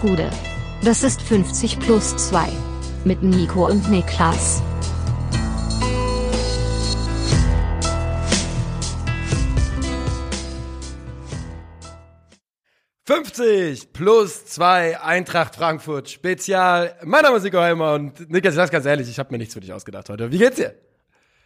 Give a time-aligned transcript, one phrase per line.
[0.00, 0.30] Gude.
[0.82, 2.48] Das ist 50 plus 2.
[3.04, 4.62] Mit Nico und Niklas.
[13.06, 16.96] »50 plus 2 Eintracht Frankfurt Spezial.
[17.04, 19.54] Mein Name ist Nico Heimer und Niklas, ich sag's ganz ehrlich, ich habe mir nichts
[19.54, 20.32] für dich ausgedacht heute.
[20.32, 20.74] Wie geht's dir?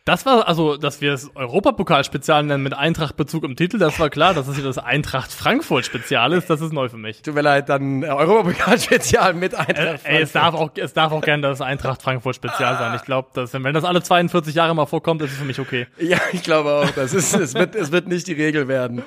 [0.07, 4.34] Das war also, dass wir es Europapokal-Spezial nennen mit Eintracht-Bezug im Titel, das war klar,
[4.34, 7.23] dass es hier das Eintracht-Frankfurt-Spezial ist, das ist neu für mich.
[7.23, 10.11] Tut mir leid, dann äh, Europapokal-Spezial mit Eintracht äh, Frankfurt.
[10.12, 12.95] Ey, es darf auch, es darf auch gerne das Eintracht-Frankfurt-Spezial sein.
[12.96, 15.87] Ich glaube, dass wenn das alle 42 Jahre mal vorkommt, ist es für mich okay.
[15.98, 16.91] Ja, ich glaube auch.
[16.91, 19.02] Das ist, es wird, es wird nicht die Regel werden.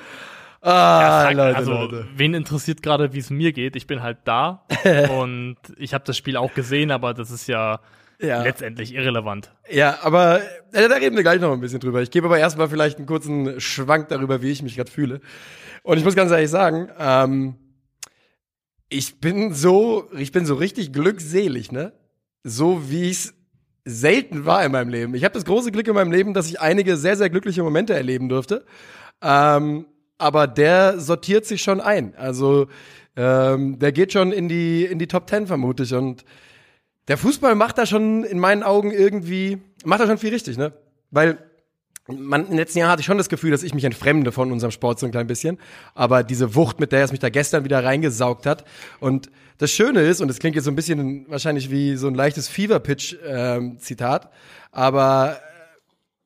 [0.62, 2.08] Ah, Ja, Leute, also, Leute.
[2.16, 3.76] wen interessiert gerade, wie es mir geht?
[3.76, 4.64] Ich bin halt da
[5.16, 7.78] und ich habe das Spiel auch gesehen, aber das ist ja,
[8.20, 8.42] Ja.
[8.42, 9.52] letztendlich irrelevant.
[9.70, 10.40] Ja, aber
[10.72, 12.02] äh, da reden wir gleich noch ein bisschen drüber.
[12.02, 15.20] Ich gebe aber erstmal vielleicht einen kurzen Schwank darüber, wie ich mich gerade fühle.
[15.84, 17.54] Und ich muss ganz ehrlich sagen, ähm,
[18.88, 21.92] ich bin so, ich bin so richtig glückselig, ne?
[22.42, 23.34] So wie es
[23.84, 25.14] selten war in meinem Leben.
[25.14, 27.94] Ich habe das große Glück in meinem Leben, dass ich einige sehr, sehr glückliche Momente
[27.94, 28.64] erleben durfte.
[29.22, 29.86] Ähm,
[30.18, 32.14] aber der sortiert sich schon ein.
[32.16, 32.66] Also
[33.16, 36.24] ähm, der geht schon in die in die Top Ten vermute ich und
[37.08, 40.72] der Fußball macht da schon in meinen Augen irgendwie, macht da schon viel richtig, ne?
[41.10, 41.38] Weil
[42.06, 44.70] man, den letzten Jahren hatte ich schon das Gefühl, dass ich mich entfremde von unserem
[44.70, 45.58] Sport so ein klein bisschen.
[45.94, 48.64] Aber diese Wucht, mit der es mich da gestern wieder reingesaugt hat.
[49.00, 52.14] Und das Schöne ist, und es klingt jetzt so ein bisschen wahrscheinlich wie so ein
[52.14, 54.30] leichtes Fever-Pitch-Zitat,
[54.70, 55.40] aber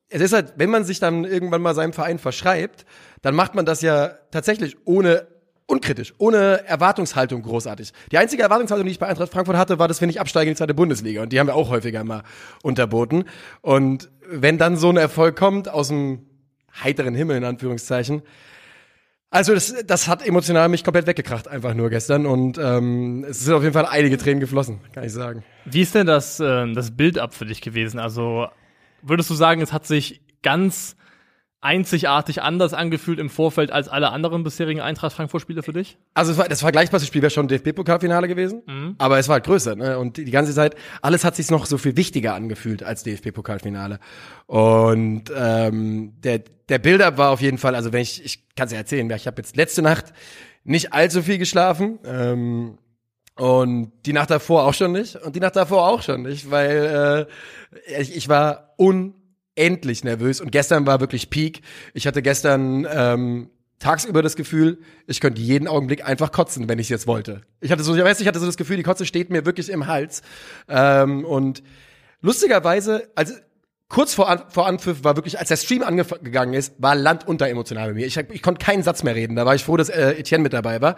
[0.09, 2.85] es ist halt, wenn man sich dann irgendwann mal seinem Verein verschreibt,
[3.23, 5.25] dann macht man das ja tatsächlich ohne
[5.67, 7.93] unkritisch, ohne Erwartungshaltung großartig.
[8.11, 10.53] Die einzige Erwartungshaltung, die ich bei Eintracht Frankfurt hatte, war, dass wir nicht absteigen in
[10.53, 11.21] die zweite Bundesliga.
[11.21, 12.23] Und die haben wir auch häufiger mal
[12.61, 13.25] unterboten.
[13.61, 16.25] Und wenn dann so ein Erfolg kommt aus dem
[16.83, 18.23] heiteren Himmel, in Anführungszeichen,
[19.29, 22.27] also das, das hat emotional mich komplett weggekracht, einfach nur gestern.
[22.27, 25.43] Und ähm, es sind auf jeden Fall einige Tränen geflossen, kann ich sagen.
[25.65, 27.99] Wie ist denn das, äh, das Bild-up für dich gewesen?
[27.99, 28.47] Also
[29.01, 30.95] würdest du sagen, es hat sich ganz
[31.63, 35.97] einzigartig anders angefühlt im Vorfeld als alle anderen bisherigen Eintracht Frankfurt-Spiele für dich?
[36.13, 38.63] Also war, das vergleichbarste Spiel wäre schon DFB-Pokalfinale gewesen,
[38.97, 39.75] aber es war halt größer.
[39.75, 39.97] Ne?
[39.97, 43.99] Und die, ganze Zeit, alles hat sich noch so viel wichtiger angefühlt als DFB-Pokalfinale.
[44.45, 48.73] Und ähm, der, der Build-up war auf jeden Fall, also wenn ich, ich kann es
[48.73, 50.13] ja erzählen, ich habe jetzt letzte Nacht
[50.63, 51.99] nicht allzu viel geschlafen.
[52.05, 52.77] Ähm,
[53.35, 55.15] und die Nacht davor auch schon nicht.
[55.15, 57.27] Und die Nacht davor auch schon nicht, weil
[57.97, 58.73] äh, ich, ich war
[59.57, 60.41] unendlich nervös.
[60.41, 61.61] Und gestern war wirklich Peak.
[61.93, 63.49] Ich hatte gestern ähm,
[63.79, 67.41] tagsüber das Gefühl, ich könnte jeden Augenblick einfach kotzen, wenn ich es jetzt wollte.
[67.59, 69.69] Ich hatte so, ich weiß, ich hatte so das Gefühl, die Kotze steht mir wirklich
[69.69, 70.21] im Hals.
[70.69, 71.63] Ähm, und
[72.21, 73.33] lustigerweise, also
[73.89, 77.47] kurz vor, An vor Anpfiff war wirklich, als der Stream angegangen ist, war Land unter
[77.47, 78.07] emotional bei mir.
[78.07, 79.35] Ich, ich konnte keinen Satz mehr reden.
[79.35, 80.95] Da war ich froh, dass äh, Etienne mit dabei war.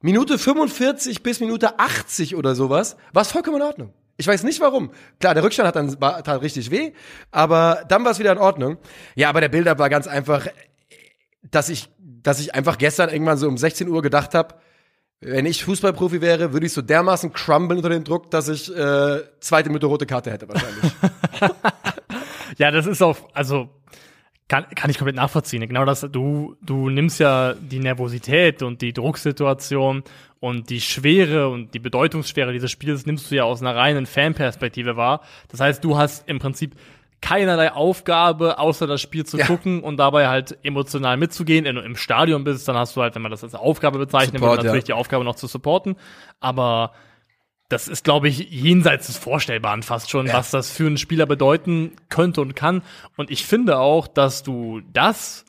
[0.00, 3.94] Minute 45 bis Minute 80 oder sowas, war es vollkommen in Ordnung.
[4.16, 4.92] Ich weiß nicht warum.
[5.18, 6.92] Klar, der Rückstand hat dann tat richtig weh,
[7.30, 8.78] aber dann war es wieder in Ordnung.
[9.16, 10.46] Ja, aber der Build-up war ganz einfach,
[11.42, 14.54] dass ich, dass ich einfach gestern irgendwann so um 16 Uhr gedacht habe,
[15.20, 19.22] wenn ich Fußballprofi wäre, würde ich so dermaßen crumblen unter dem Druck, dass ich äh,
[19.40, 20.92] zweite Minute rote Karte hätte wahrscheinlich.
[22.58, 23.68] Ja, das ist auch, also
[24.48, 25.66] kann, kann ich komplett nachvollziehen.
[25.66, 30.02] Genau das, du, du nimmst ja die Nervosität und die Drucksituation
[30.40, 34.96] und die Schwere und die Bedeutungsschwere dieses Spiels nimmst du ja aus einer reinen Fanperspektive
[34.96, 35.22] wahr.
[35.48, 36.74] Das heißt, du hast im Prinzip
[37.22, 39.46] keinerlei Aufgabe, außer das Spiel zu Ja.
[39.46, 41.64] gucken und dabei halt emotional mitzugehen.
[41.64, 44.40] Wenn du im Stadion bist, dann hast du halt, wenn man das als Aufgabe bezeichnet,
[44.40, 44.86] Support, natürlich ja.
[44.88, 45.96] die Aufgabe noch zu supporten.
[46.40, 46.92] Aber
[47.68, 50.34] das ist, glaube ich, jenseits des Vorstellbaren fast schon, Ja.
[50.34, 52.82] was das für einen Spieler bedeuten könnte und kann.
[53.16, 55.44] Und ich finde auch, dass du das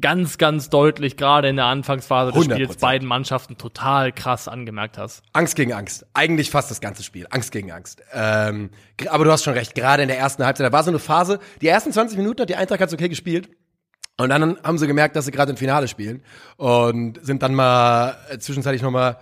[0.00, 2.54] ganz, ganz deutlich gerade in der Anfangsphase des 100%.
[2.54, 5.22] Spiels beiden Mannschaften total krass angemerkt hast.
[5.34, 6.06] Angst gegen Angst.
[6.14, 7.26] Eigentlich fast das ganze Spiel.
[7.28, 8.02] Angst gegen Angst.
[8.12, 8.70] Ähm,
[9.10, 11.40] aber du hast schon recht, gerade in der ersten Halbzeit, da war so eine Phase,
[11.60, 13.50] die ersten 20 Minuten hat die Eintracht ganz okay gespielt.
[14.16, 16.22] Und dann haben sie gemerkt, dass sie gerade im Finale spielen.
[16.56, 19.18] Und sind dann mal äh, zwischenzeitlich noch mal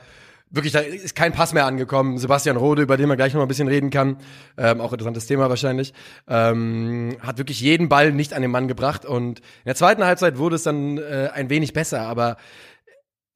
[0.51, 2.19] wirklich, da ist kein Pass mehr angekommen.
[2.19, 4.19] Sebastian Rode, über den man gleich noch mal ein bisschen reden kann,
[4.57, 5.95] ähm, auch interessantes Thema wahrscheinlich,
[6.29, 9.05] ähm, hat wirklich jeden Ball nicht an den Mann gebracht.
[9.05, 12.37] Und in der zweiten Halbzeit wurde es dann äh, ein wenig besser, aber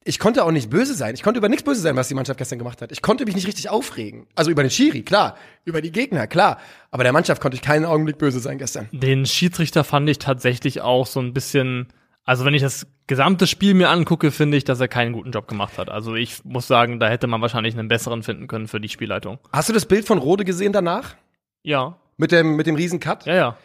[0.07, 1.15] ich konnte auch nicht böse sein.
[1.15, 2.91] Ich konnte über nichts böse sein, was die Mannschaft gestern gemacht hat.
[2.91, 4.27] Ich konnte mich nicht richtig aufregen.
[4.35, 5.35] Also über den Schiri, klar.
[5.65, 6.59] Über die Gegner, klar.
[6.91, 8.87] Aber der Mannschaft konnte ich keinen Augenblick böse sein gestern.
[8.91, 11.87] Den Schiedsrichter fand ich tatsächlich auch so ein bisschen,
[12.25, 15.47] also wenn ich das gesamte Spiel mir angucke, finde ich, dass er keinen guten Job
[15.47, 15.89] gemacht hat.
[15.89, 19.37] Also ich muss sagen, da hätte man wahrscheinlich einen besseren finden können für die Spielleitung.
[19.53, 21.15] Hast du das Bild von Rode gesehen danach?
[21.63, 23.25] Ja, Mit dem, mit dem riesen Cut?
[23.25, 23.57] ja, ja.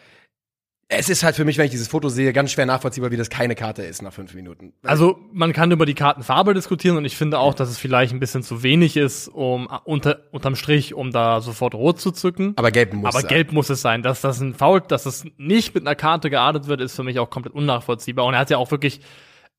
[0.93, 3.29] Es ist halt für mich, wenn ich dieses Foto sehe, ganz schwer nachvollziehbar, wie das
[3.29, 4.73] keine Karte ist nach fünf Minuten.
[4.83, 8.19] Also man kann über die Kartenfarbe diskutieren und ich finde auch, dass es vielleicht ein
[8.19, 12.53] bisschen zu wenig ist, um unter, unterm Strich, um da sofort rot zu zücken.
[12.57, 13.29] Aber gelb muss Aber sein.
[13.29, 14.03] gelb muss es sein.
[14.03, 17.19] Dass das ein Foul, dass das nicht mit einer Karte geahndet wird, ist für mich
[17.19, 18.25] auch komplett unnachvollziehbar.
[18.25, 18.99] Und er hat ja auch wirklich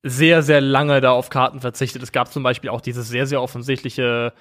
[0.02, 2.02] sehr, sehr lange da auf Karten verzichtet.
[2.02, 4.34] Es gab zum Beispiel auch dieses sehr, sehr offensichtliche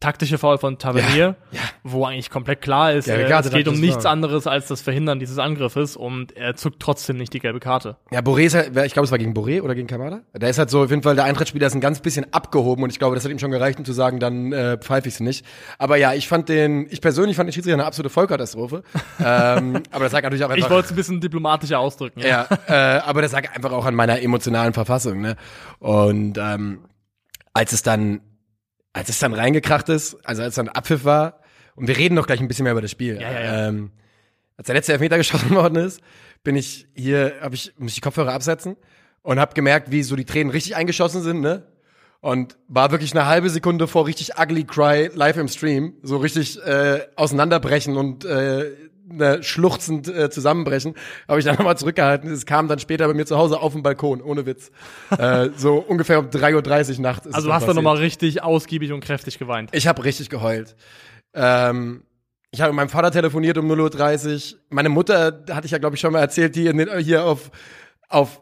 [0.00, 1.60] taktische Foul von Tavernier, ja.
[1.82, 4.12] wo eigentlich komplett klar ist, Gelbe äh, Karte, es geht um nichts Foul.
[4.12, 7.96] anderes als das Verhindern dieses Angriffes und er zuckt trotzdem nicht die gelbe Karte.
[8.12, 10.20] Ja, Boré ist halt, ich glaube, es war gegen Boré oder gegen Kamada.
[10.34, 12.90] Der ist halt so, auf jeden Fall, der Eintrittsspieler ist ein ganz bisschen abgehoben und
[12.90, 15.20] ich glaube, das hat ihm schon gereicht, um zu sagen, dann äh, pfeife ich es
[15.20, 15.44] nicht.
[15.78, 18.84] Aber ja, ich fand den, ich persönlich fand den Schiedsrichter eine absolute Vollkatastrophe.
[19.18, 20.70] ähm, aber das sagt natürlich auch Ich einfach.
[20.70, 22.20] wollte es ein bisschen diplomatischer ausdrücken.
[22.20, 25.34] ja, äh, aber das sagt einfach auch an meiner emotionalen Verfassung, ne?
[25.80, 26.84] Und ähm,
[27.52, 28.20] als es dann,
[28.92, 31.40] als es dann reingekracht ist, also als dann Abpfiff war,
[31.74, 33.20] und wir reden noch gleich ein bisschen mehr über das Spiel.
[33.20, 33.68] Ja, ja, ja.
[33.68, 33.92] Ähm,
[34.56, 36.00] als der letzte Elfmeter geschossen worden ist,
[36.42, 38.76] bin ich hier, habe ich muss ich die Kopfhörer absetzen
[39.22, 41.66] und habe gemerkt, wie so die Tränen richtig eingeschossen sind, ne?
[42.20, 46.60] Und war wirklich eine halbe Sekunde vor richtig ugly cry live im Stream, so richtig
[46.64, 48.72] äh, auseinanderbrechen und äh,
[49.10, 50.94] ne, schluchzend äh, zusammenbrechen,
[51.26, 52.30] habe ich dann nochmal zurückgehalten.
[52.30, 54.70] Es kam dann später bei mir zu Hause auf dem Balkon, ohne Witz.
[55.18, 57.26] äh, so ungefähr um 3.30 Uhr nachts.
[57.26, 57.76] ist Also du hast passiert.
[57.76, 59.70] nochmal richtig ausgiebig und kräftig geweint.
[59.72, 60.76] Ich habe richtig geheult.
[61.34, 62.02] Ähm,
[62.50, 64.60] ich habe mit meinem Vater telefoniert um 0.30 Uhr.
[64.70, 66.72] Meine Mutter, hatte ich ja, glaube ich, schon mal erzählt, die
[67.02, 67.50] hier auf,
[68.08, 68.40] auf,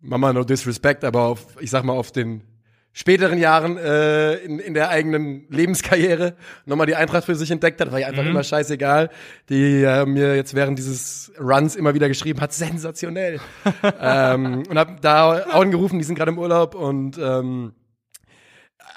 [0.00, 2.42] Mama, no disrespect, aber auf, ich sag mal, auf den
[2.92, 6.34] späteren Jahren äh, in, in der eigenen Lebenskarriere
[6.66, 9.10] nochmal die Eintracht für sich entdeckt hat, war ja einfach immer scheißegal.
[9.48, 13.40] Die äh, mir jetzt während dieses Runs immer wieder geschrieben hat, sensationell.
[14.00, 17.72] ähm, und hab da angerufen, die sind gerade im Urlaub und ähm,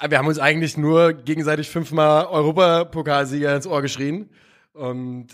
[0.08, 4.28] wir haben uns eigentlich nur gegenseitig fünfmal Europapokalsieger ins Ohr geschrien.
[4.74, 5.28] Und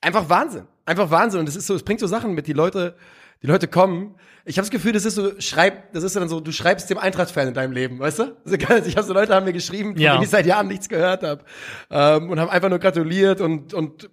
[0.00, 0.66] einfach Wahnsinn.
[0.84, 1.40] Einfach Wahnsinn.
[1.40, 2.46] Und es ist so, es bringt so Sachen mit.
[2.46, 2.96] Die Leute,
[3.42, 4.14] die Leute kommen.
[4.44, 6.98] Ich habe das Gefühl, das ist so, schreib, das ist dann so, du schreibst dem
[6.98, 8.36] Eintracht-Fan in deinem Leben, weißt du?
[8.44, 8.56] Also,
[8.86, 10.12] Ich habe so Leute haben mir geschrieben, von Ja.
[10.14, 11.44] denen ich seit Jahren nichts gehört habe.
[11.90, 14.08] Ähm, und haben einfach nur gratuliert und, und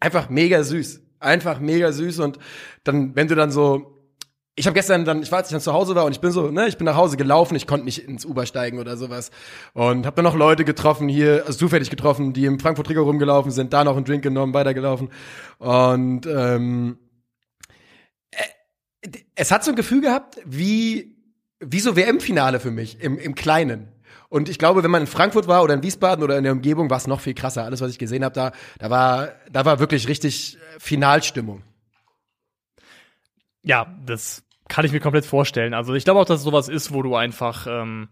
[0.00, 1.00] einfach mega süß.
[1.20, 2.18] Einfach mega süß.
[2.20, 2.38] Und
[2.82, 3.90] dann, wenn du dann so,
[4.56, 6.30] ich habe gestern dann, ich war, als ich dann zu Hause war und ich bin
[6.30, 9.30] so, ne, ich bin nach Hause gelaufen, ich konnte nicht ins Uber steigen oder sowas
[9.72, 13.50] und habe dann noch Leute getroffen hier, also zufällig getroffen, die im Frankfurt Trikot rumgelaufen
[13.50, 15.08] sind, da noch einen Drink genommen, weitergelaufen
[15.58, 17.03] und ähm, äh,
[19.34, 21.16] es hat so ein Gefühl gehabt wie
[21.60, 23.88] wie so WM-Finale für mich im im Kleinen.
[24.28, 26.90] Und ich glaube, wenn man in Frankfurt war oder in Wiesbaden oder in der Umgebung,
[26.90, 27.62] war es noch viel krasser.
[27.62, 31.62] Alles, was ich gesehen habe, da, da war, da war wirklich richtig äh, Finalstimmung.
[33.62, 35.72] Ja, das kann ich mir komplett vorstellen.
[35.72, 38.08] Also ich glaube auch, dass es sowas ist, wo du einfach, ähm,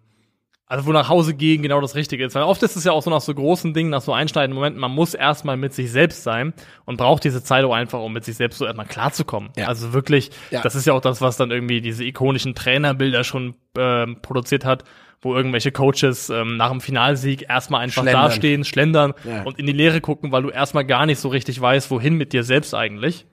[0.67, 2.35] also wo nach Hause gehen genau das Richtige ist.
[2.35, 4.81] Weil oft ist es ja auch so nach so großen Dingen, nach so einschneidenden Momenten,
[4.81, 6.55] man muss erstmal mit sich selbst sein
[6.87, 9.51] und braucht diese Zeit auch einfach, um mit sich selbst so erstmal klarzukommen.
[9.57, 9.69] Ja.
[9.69, 10.63] Also wirklich, Ja.
[10.63, 14.85] das ist ja auch das, was dann irgendwie diese ikonischen Trainerbilder schon ähm, produziert hat,
[15.21, 18.23] wo irgendwelche Coaches ähm, nach dem Finalsieg erstmal einfach Schlendern.
[18.25, 19.43] dastehen, schlendern Ja.
[19.43, 22.33] und in die Leere gucken, weil du erstmal gar nicht so richtig weißt, wohin mit
[22.33, 23.27] dir selbst eigentlich.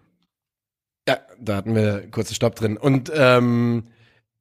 [1.07, 2.77] Ja, da hatten wir kurzen Stopp drin.
[2.77, 3.85] Und ähm,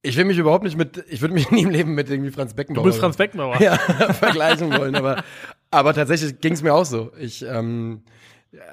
[0.08, 2.54] ich will mich überhaupt nicht mit, ich würde mich nie im Leben mit irgendwie Franz
[2.54, 3.56] Beckenbauer Du bist Franz Beckenbauer.
[3.60, 5.22] ja, vergleichen wollen, aber,
[5.70, 7.12] aber tatsächlich ging es mir auch so.
[7.18, 8.02] Ich, ähm,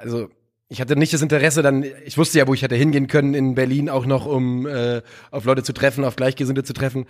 [0.01, 0.29] also
[0.67, 3.53] ich hatte nicht das Interesse, dann, ich wusste ja, wo ich hätte hingehen können in
[3.56, 5.01] Berlin auch noch, um äh,
[5.31, 7.06] auf Leute zu treffen, auf Gleichgesinnte zu treffen.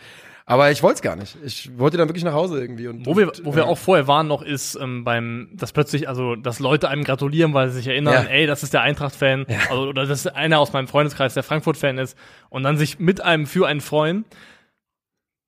[0.48, 1.38] Aber ich wollte es gar nicht.
[1.44, 2.88] Ich wollte dann wirklich nach Hause irgendwie.
[2.88, 6.08] Und, Wo wir, wo wir äh, auch vorher waren noch, ist ähm, beim, dass plötzlich,
[6.08, 8.30] also, dass Leute einem gratulieren, weil sie sich erinnern, Ja.
[8.30, 11.98] ey, das ist der Eintracht-Fan, also, oder das ist einer aus meinem Freundeskreis, der Frankfurt-Fan
[11.98, 12.16] ist,
[12.50, 14.26] und dann sich mit einem für einen freuen.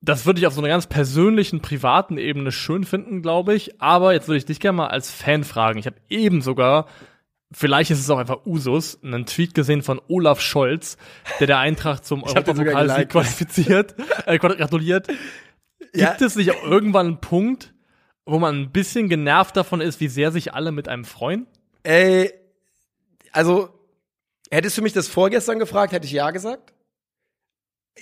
[0.02, 3.80] Das würde ich auf so einer ganz persönlichen, privaten Ebene schön finden, glaube ich.
[3.82, 5.78] Aber jetzt würde ich dich gerne mal als Fan fragen.
[5.78, 6.88] Ich habe eben sogar,
[7.52, 10.98] vielleicht ist es auch einfach Usus, einen Tweet gesehen von Olaf Scholz,
[11.40, 15.08] der der Eintracht zum Europapokalsieg qualifiziert, äh, gratuliert.
[15.94, 16.10] Ja.
[16.10, 17.74] Gibt es nicht auch irgendwann einen Punkt,
[18.26, 21.48] wo man ein bisschen genervt davon ist, wie sehr sich alle mit einem freuen?
[21.84, 22.34] Ey,
[23.32, 23.70] also,
[24.52, 26.74] hättest du mich das vorgestern gefragt, hätte ich ja gesagt.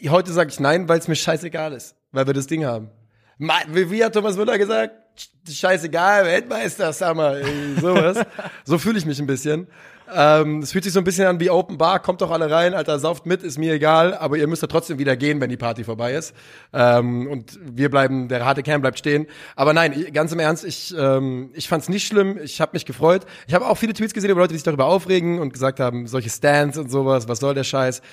[0.08, 2.90] Heute sage ich nein, weil es mir scheißegal ist, weil wir das Ding haben.
[3.38, 5.05] Wie hat Thomas Müller gesagt?
[5.18, 8.18] Sch- Scheißegal, Weltmeister, Summer, ey, sowas.
[8.66, 9.68] so fühle ich mich ein bisschen.
[10.14, 12.76] Ähm, es fühlt sich so ein bisschen an wie Open Bar, kommt doch alle rein,
[12.76, 15.58] Alter, sauft mit, ist mir egal, aber ihr müsst ja trotzdem wieder gehen, wenn die
[15.58, 16.36] Party vorbei ist.
[16.74, 19.26] Ähm, und wir bleiben, der harte Kern bleibt stehen.
[19.56, 23.26] Aber nein, ganz im Ernst, ich, ähm, ich fand's nicht schlimm, ich habe mich gefreut.
[23.48, 26.06] Ich habe auch viele Tweets gesehen über Leute, die sich darüber aufregen und gesagt haben,
[26.06, 28.04] solche Stands und sowas, was soll der Scheiß?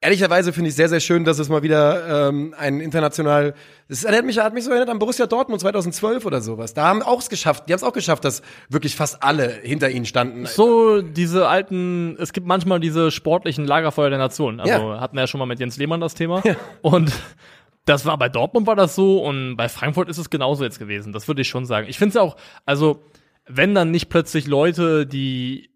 [0.00, 3.54] Ehrlicherweise finde ich sehr, sehr schön, dass es mal wieder ähm, ein international.
[3.88, 6.74] Das erinnert mich, hat mich so erinnert an Borussia Dortmund 2012 oder sowas.
[6.74, 7.68] Da haben auch es geschafft.
[7.68, 10.46] Die haben es auch geschafft, dass wirklich fast alle hinter ihnen standen.
[10.46, 14.60] So diese alten, es gibt manchmal diese sportlichen Lagerfeuer der Nation.
[14.60, 15.00] Also Ja.
[15.00, 16.42] hatten wir ja schon mal mit Jens Lehmann das Thema.
[16.82, 17.12] Und
[17.84, 21.12] das war bei Dortmund war das so und bei Frankfurt ist es genauso jetzt gewesen.
[21.12, 21.88] Das würde ich schon sagen.
[21.88, 23.02] Ich finde es ja auch, also
[23.46, 25.70] wenn dann nicht plötzlich Leute, die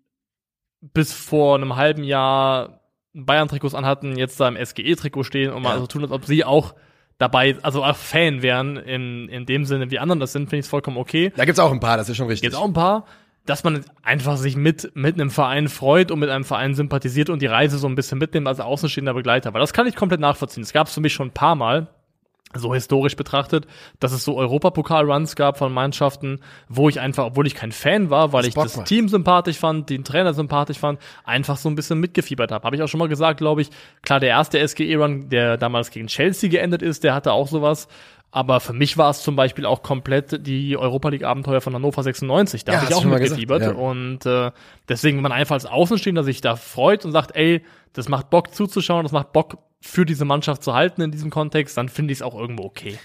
[0.81, 2.81] bis vor einem halben Jahr
[3.14, 5.78] Bayern-Trikots anhatten, jetzt da im SGE-Trikot stehen und mal Ja.
[5.80, 6.75] so tun, als ob sie auch
[7.18, 10.64] dabei, also auch Fan wären, in, in dem Sinne, wie anderen das sind, finde ich
[10.66, 11.33] es vollkommen okay.
[11.37, 12.50] Da gibt's auch ein paar, das ist schon richtig.
[12.50, 13.06] Jetzt auch ein paar,
[13.47, 17.40] dass man einfach sich mit, mit einem Verein freut und mit einem Verein sympathisiert und
[17.42, 19.52] die Reise so ein bisschen mitnimmt als außenstehender Begleiter.
[19.54, 20.62] Weil das kann ich komplett nachvollziehen.
[20.62, 21.87] Das gab es für mich schon ein paar Mal,
[22.56, 23.66] so historisch betrachtet,
[24.00, 28.32] dass es so Europapokal-Runs gab von Mannschaften, wo ich einfach, obwohl ich kein Fan war,
[28.32, 28.82] weil ich das.
[28.84, 32.64] Team sympathisch fand, den Trainer sympathisch fand, einfach so ein bisschen mitgefiebert habe.
[32.64, 33.70] Habe ich auch schon mal gesagt, glaube ich.
[34.02, 37.88] Klar, der erste SGE-Run, der damals gegen Chelsea geendet ist, der hatte auch sowas.
[38.34, 42.64] Aber für mich war es zum Beispiel auch komplett die Europa League-Abenteuer von Hannover 96.
[42.64, 43.62] Da Ja, habe ich auch mitgefiebert.
[43.62, 43.70] ja.
[43.70, 44.50] Und äh,
[44.88, 47.62] deswegen, wenn man einfach als Außenstehender sich da freut und sagt, ey,
[47.92, 51.76] das macht Bock zuzuschauen, das macht Bock für diese Mannschaft zu halten in diesem Kontext,
[51.76, 52.98] dann finde ich es auch irgendwo okay.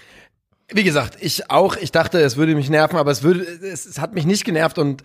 [0.72, 4.00] Wie gesagt, ich auch, ich dachte, es würde mich nerven, aber es würde, es, es
[4.00, 5.04] hat mich nicht genervt und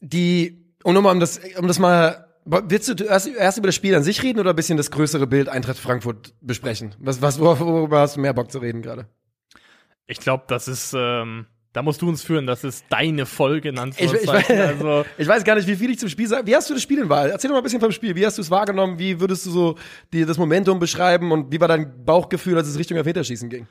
[0.00, 4.02] die, und um das, um das mal, willst du erst, erst über das Spiel an
[4.02, 6.94] sich reden oder ein bisschen das größere Bild Eintracht Frankfurt besprechen?
[6.98, 9.06] Was, was, worüber, worüber hast du mehr Bock zu reden gerade?
[10.06, 13.76] Ich glaube, das ist, ähm, da musst du uns führen, das ist deine Folge in
[13.76, 14.58] Ich, ich, Anführungszeichen.
[14.58, 16.46] weiß, also, ich weiß gar nicht, wie viel ich zum Spiel sage.
[16.46, 17.30] Wie hast du das Spiel in Wahl?
[17.30, 18.14] Erzähl doch mal ein bisschen vom Spiel.
[18.14, 18.98] Wie hast du es wahrgenommen?
[18.98, 19.78] Wie würdest du so
[20.12, 21.32] dir das Momentum beschreiben?
[21.32, 23.66] Und wie war dein Bauchgefühl, als es Richtung Elfmeterschießen ging?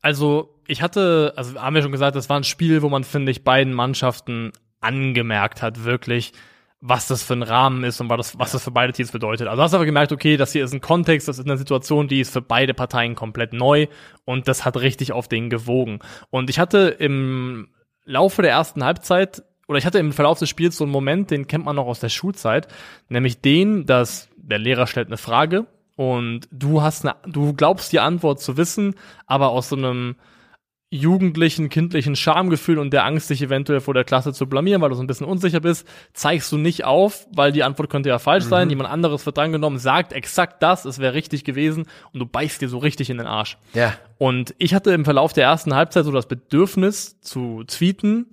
[0.00, 3.32] Also, ich hatte, also haben wir schon gesagt, das war ein Spiel, wo man, finde
[3.32, 6.32] ich, beiden Mannschaften angemerkt hat, wirklich,
[6.80, 9.48] was das für ein Rahmen ist und was das, für beide Teams bedeutet.
[9.48, 12.06] Also du hast aber gemerkt, okay, das hier ist ein Kontext, das ist eine Situation,
[12.06, 13.88] die ist für beide Parteien komplett neu
[14.24, 15.98] und das hat richtig auf den gewogen.
[16.30, 17.68] Und ich hatte im
[18.04, 21.46] Laufe der ersten Halbzeit oder ich hatte im Verlauf des Spiels so einen Moment, den
[21.46, 22.68] kennt man noch aus der Schulzeit,
[23.08, 25.66] nämlich den, dass der Lehrer stellt eine Frage
[25.96, 28.94] und du hast eine, du glaubst die Antwort zu wissen,
[29.26, 30.14] aber aus so einem
[30.90, 34.94] jugendlichen, kindlichen Schamgefühl und der Angst, dich eventuell vor der Klasse zu blamieren, weil du
[34.94, 38.44] so ein bisschen unsicher bist, zeigst du nicht auf, weil die Antwort könnte ja falsch
[38.44, 42.62] sein, jemand anderes wird drangenommen, sagt exakt das, es wäre richtig gewesen und du beißt
[42.62, 43.58] dir so richtig in den Arsch.
[43.74, 43.94] Ja.
[44.16, 48.26] Und ich hatte im Verlauf der ersten Halbzeit so das Bedürfnis zu tweeten.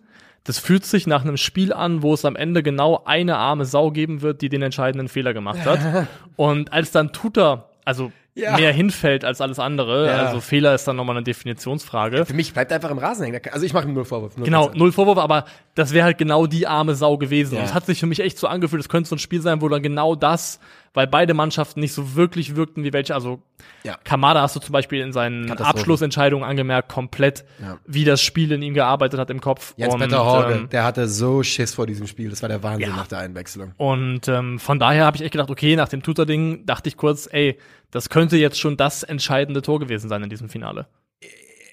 [0.46, 3.92] Das fühlt sich nach einem Spiel an, wo es am Ende genau eine arme Sau
[3.92, 6.08] geben wird, die den entscheidenden Fehler gemacht hat.
[6.36, 8.58] Und als dann Tuta, also Ja.
[8.58, 10.26] mehr hinfällt als alles andere, Ja.
[10.26, 12.26] also Fehler ist dann nochmal eine Definitionsfrage.
[12.26, 13.40] Für mich bleibt einfach im Rasen hängen.
[13.52, 14.36] Also ich mache nur Vorwurf.
[14.36, 17.56] Nur Genau, null Vorwurf, aber das wäre halt genau die arme Sau gewesen.
[17.56, 17.62] Ja.
[17.62, 19.62] Und es hat sich für mich echt so angefühlt, es könnte so ein Spiel sein,
[19.62, 20.60] wo dann genau das,
[20.94, 23.42] weil beide Mannschaften nicht so wirklich wirkten wie welche, also
[23.84, 23.96] Ja.
[24.04, 25.50] Kamada hast du zum Beispiel in seinen.
[25.52, 27.78] Abschlussentscheidungen angemerkt, komplett, Ja.
[27.86, 29.74] wie das Spiel in ihm gearbeitet hat im Kopf.
[29.78, 32.30] Jens-Peter Horge, ähm, der hatte so Schiss vor diesem Spiel.
[32.30, 33.72] Das war der Wahnsinn nach der Einwechslung.
[33.78, 37.28] Und ähm, von daher habe ich echt gedacht, okay, nach dem Tutor-Ding dachte ich kurz,
[37.32, 37.58] ey,
[37.96, 40.86] das könnte jetzt schon das entscheidende Tor gewesen sein in diesem Finale.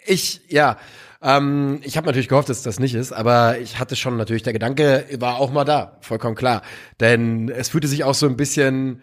[0.06, 0.78] Ich, ja,
[1.20, 4.52] ähm, ich habe natürlich gehofft, dass das nicht ist, aber ich hatte schon natürlich, der
[4.52, 6.62] Gedanke war auch mal da, vollkommen klar.
[7.00, 9.02] Denn es fühlte sich auch so ein bisschen,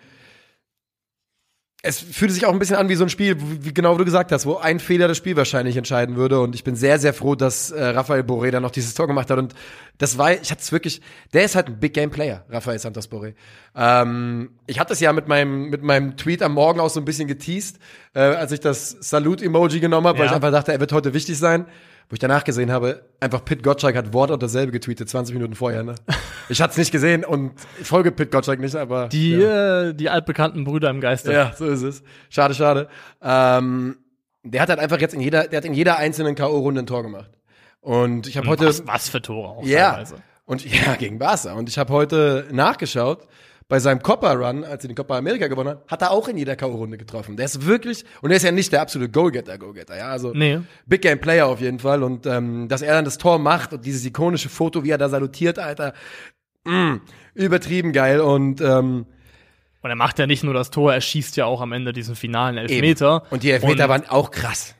[1.82, 4.06] es fühlte sich auch ein bisschen an wie so ein Spiel, wie, genau wie du
[4.06, 6.42] gesagt hast, wo ein Fehler das Spiel wahrscheinlich entscheiden würde.
[6.42, 9.30] Und ich bin sehr, sehr froh, dass äh, Rafael Boré dann noch dieses Tor gemacht
[9.30, 9.38] hat.
[9.40, 9.54] Und
[9.98, 11.02] das war, ich hatte es wirklich,
[11.34, 13.34] der ist halt ein Big Game Player, Rafael Santos Boré.
[13.78, 17.06] Ähm, ich hatte es ja mit meinem, mit meinem Tweet am Morgen auch so ein
[17.06, 17.78] bisschen geteased,
[18.14, 20.32] äh, als ich das Salute-Emoji genommen habe, weil Ja.
[20.32, 21.66] ich einfach dachte, er wird heute wichtig sein.
[22.10, 25.54] Wo ich danach gesehen habe, einfach Pit Gottschalk hat Wort und dasselbe getweetet, 20 Minuten
[25.54, 25.84] vorher.
[25.84, 25.94] Ne?
[26.50, 29.90] Ich hatte es nicht gesehen und ich folge Pit Gottschalk nicht, aber Die, ja.
[29.90, 31.32] äh, die altbekannten Brüder im Geiste.
[31.32, 32.02] ja, so ist es.
[32.32, 32.90] Schade, schade.
[33.22, 33.98] Ähm,
[34.44, 37.04] der hat halt einfach jetzt in jeder, der hat in jeder einzelnen K.O.-Runde ein Tor
[37.04, 37.30] gemacht.
[37.82, 39.92] Und ich habe heute was, was für Tore auch ja.
[39.92, 40.16] teilweise.
[40.46, 41.54] Und ja, gegen Barca.
[41.54, 43.28] Und ich habe heute nachgeschaut,
[43.70, 46.38] bei seinem Copa Run, als er den Copa America gewonnen hat, hat er auch in
[46.38, 47.38] jeder K.O.-Runde getroffen.
[47.38, 50.60] Der ist wirklich, und er ist ja nicht der absolute Goalgetter, Goalgetter, ja, also Nee.
[50.88, 52.04] Big Game Player auf jeden Fall.
[52.04, 55.08] Und ähm, dass er dann das Tor macht und dieses ikonische Foto, wie er da
[55.08, 55.94] salutiert, Alter,
[56.66, 57.00] mh,
[57.36, 58.20] übertrieben geil.
[58.22, 59.06] Und ähm,
[59.82, 62.16] Und er macht ja nicht nur das Tor, er schießt ja auch am Ende diesen
[62.16, 63.18] finalen Elfmeter.
[63.24, 63.34] Eben.
[63.34, 64.74] Und die Elfmeter Und waren auch krass.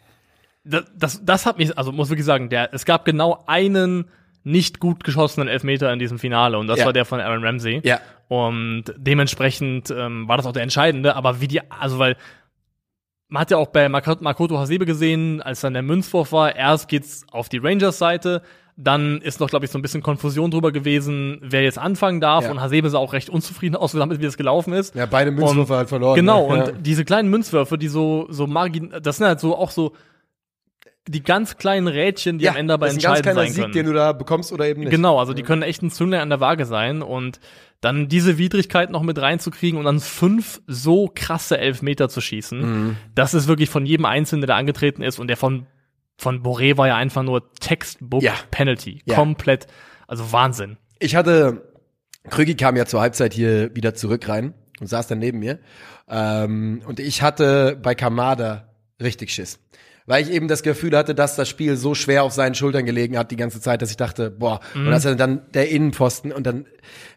[0.64, 4.10] das, das, das hat mich, also muss wirklich sagen, der, es gab genau einen
[4.44, 6.86] nicht gut geschossenen Elfmeter in diesem Finale und das Ja.
[6.86, 7.82] war der von Aaron Ramsey.
[7.84, 8.00] Ja.
[8.28, 12.16] Und dementsprechend ähm, war das auch der entscheidende, aber wie die, also weil
[13.28, 16.88] man hat ja auch bei Mak- Makoto Hasebe gesehen, als dann der Münzwurf war, erst
[16.88, 18.42] geht's auf die Rangers-Seite,
[18.82, 22.46] Dann ist noch, glaube ich, so ein bisschen Konfusion drüber gewesen, wer jetzt anfangen darf.
[22.46, 22.52] Ja.
[22.52, 24.96] Und Hasebe sah auch recht unzufrieden aus, damit, wie das gelaufen ist.
[24.96, 26.16] Ja, beide Münzwürfe Und- halt verloren.
[26.16, 26.64] Genau, ne?
[26.72, 29.92] und diese kleinen Münzwürfe, die so, so margin, das sind halt so auch so
[31.12, 33.48] die ganz kleinen Rädchen, die ja, am Ende aber das ist ein ganz entscheidend kleiner
[33.48, 33.74] sein Sieg, können.
[33.74, 34.92] den du da bekommst oder eben nicht.
[34.92, 37.40] Genau, also die können echt ein Zünder an der Waage sein und
[37.82, 42.96] dann diese Widrigkeit noch mit reinzukriegen und dann fünf so krasse Elfmeter zu schießen, Mhm.
[43.16, 45.66] das ist wirklich von jedem Einzelnen, der da angetreten ist und der von
[46.18, 48.34] von Boré war ja einfach nur Textbook Ja.
[48.52, 49.16] Penalty, Ja.
[49.16, 49.68] komplett,
[50.06, 50.76] also Wahnsinn.
[51.00, 51.72] Ich hatte,
[52.30, 55.60] Krügi kam ja zur Halbzeit hier wieder zurück rein und saß dann neben mir.
[56.10, 58.68] Ähm, und ich hatte bei Kamada
[59.02, 59.60] richtig Schiss.
[60.10, 63.16] Weil ich eben das Gefühl hatte, dass das Spiel so schwer auf seinen Schultern gelegen
[63.16, 66.48] hat die ganze Zeit, dass ich dachte, boah, und als er dann der Innenpfosten und
[66.48, 66.66] dann,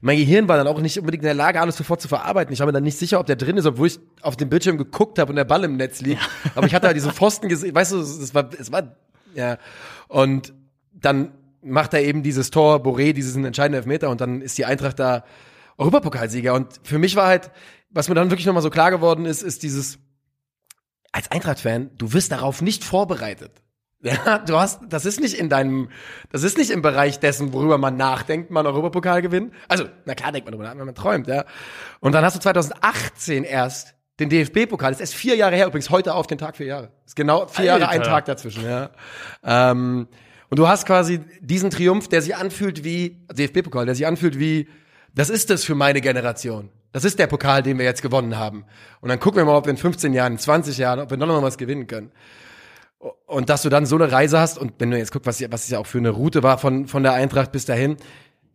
[0.03, 2.53] mein Gehirn war dann auch nicht unbedingt in der Lage, alles sofort zu verarbeiten.
[2.53, 4.77] Ich war mir dann nicht sicher, ob der drin ist, obwohl ich auf dem Bildschirm
[4.77, 6.21] geguckt habe und der Ball im Netz liegt.
[6.55, 8.95] Aber ich hatte halt diese Pfosten gesehen, weißt du, es war, es war,
[9.35, 9.57] ja.
[10.09, 10.53] Und
[10.93, 11.33] dann
[11.63, 15.25] macht er eben dieses Tor, Boré, diesen entscheidenden Elfmeter und dann ist die Eintracht da
[15.79, 16.53] Europapokalsieger.
[16.53, 17.53] Und für mich war halt,
[17.89, 19.99] was mir dann wirklich nochmal so klar geworden ist, ist dieses,
[21.13, 23.53] als Eintracht-Fan, du wirst darauf nicht vorbereitet.
[24.05, 25.89] Ja, du hast, das ist nicht in deinem,
[26.33, 29.53] das ist nicht im Bereich dessen, worüber man nachdenkt, man Europapokal gewinnen.
[29.69, 31.45] Also, na klar denkt man darüber nach, wenn man träumt, ja.
[32.01, 34.91] Und dann hast du 2018 erst den DFB-Pokal.
[34.91, 36.91] Das ist erst vier Jahre her, übrigens heute auf den Tag vier Jahre.
[37.07, 38.11] Ist genau vier Jahre, ein Alter.
[38.11, 38.91] Tag dazwischen, ja.
[39.45, 40.09] Ähm,
[40.49, 44.69] und du hast quasi diesen Triumph, der sich anfühlt wie, DFB-Pokal, der sich anfühlt wie,
[45.15, 46.71] das ist es für meine Generation.
[46.93, 48.65] Das ist der Pokal, den wir jetzt gewonnen haben.
[49.01, 51.17] Und dann gucken wir mal, ob wir in 15 Jahren, in 20 Jahren, ob wir
[51.17, 52.13] noch mal was gewinnen können.
[53.27, 55.65] Und dass du dann so eine Reise hast, und wenn du jetzt guckst, was, was
[55.65, 57.97] es ja auch für eine Route war von, von der Eintracht bis dahin,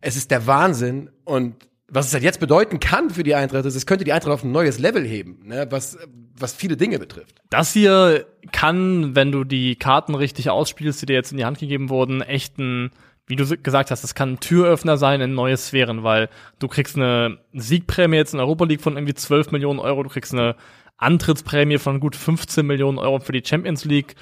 [0.00, 1.10] es ist der Wahnsinn.
[1.24, 1.56] Und
[1.88, 4.44] was es halt jetzt bedeuten kann für die Eintracht, ist, es könnte die Eintracht auf
[4.44, 5.98] ein neues Level heben, ne, was,
[6.36, 7.40] was viele Dinge betrifft.
[7.50, 11.58] Das hier kann, wenn du die Karten richtig ausspielst, die dir jetzt in die Hand
[11.58, 12.90] gegeben wurden, echt ein,
[13.28, 16.96] wie du gesagt hast, das kann ein Türöffner sein in neue Sphären, weil du kriegst
[16.96, 20.56] eine Siegprämie jetzt in der Europa League von irgendwie 12 Millionen Euro, du kriegst eine
[20.96, 24.16] Antrittsprämie von gut 15 Millionen Euro für die Champions League.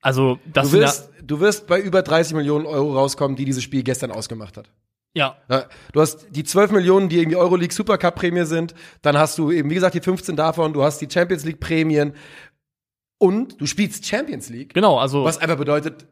[0.00, 3.62] Also, das Du sind wirst, du wirst bei über 30 Millionen Euro rauskommen, die dieses
[3.62, 4.68] Spiel gestern ausgemacht hat.
[5.14, 8.74] ja, Ja, Du hast die 12 Millionen, die irgendwie Euroleague Supercup Prämie sind.
[9.02, 10.72] Dann hast du eben, wie gesagt, die 15 davon.
[10.72, 12.14] Du hast die Champions League Prämien.
[13.18, 14.74] Und du spielst Champions League.
[14.74, 16.06] genau, also Was einfach bedeutet,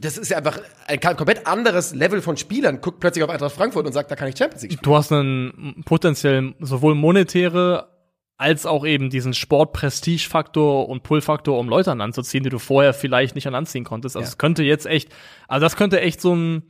[0.00, 2.80] das ist ja einfach ein komplett anderes Level von Spielern.
[2.80, 4.84] Guckt plötzlich auf Eintracht Frankfurt und sagt, da kann ich Champions League spielen.
[4.84, 7.88] du hast einen potenziell sowohl monetäre
[8.36, 12.58] als auch eben diesen Sport-Prestige-Faktor und Pull-Faktor, um Leute an Land zu ziehen, die du
[12.58, 14.16] vorher vielleicht nicht an Land ziehen konntest.
[14.16, 14.28] Also Ja.
[14.28, 15.10] es könnte jetzt echt,
[15.46, 16.64] also das könnte echt so ein,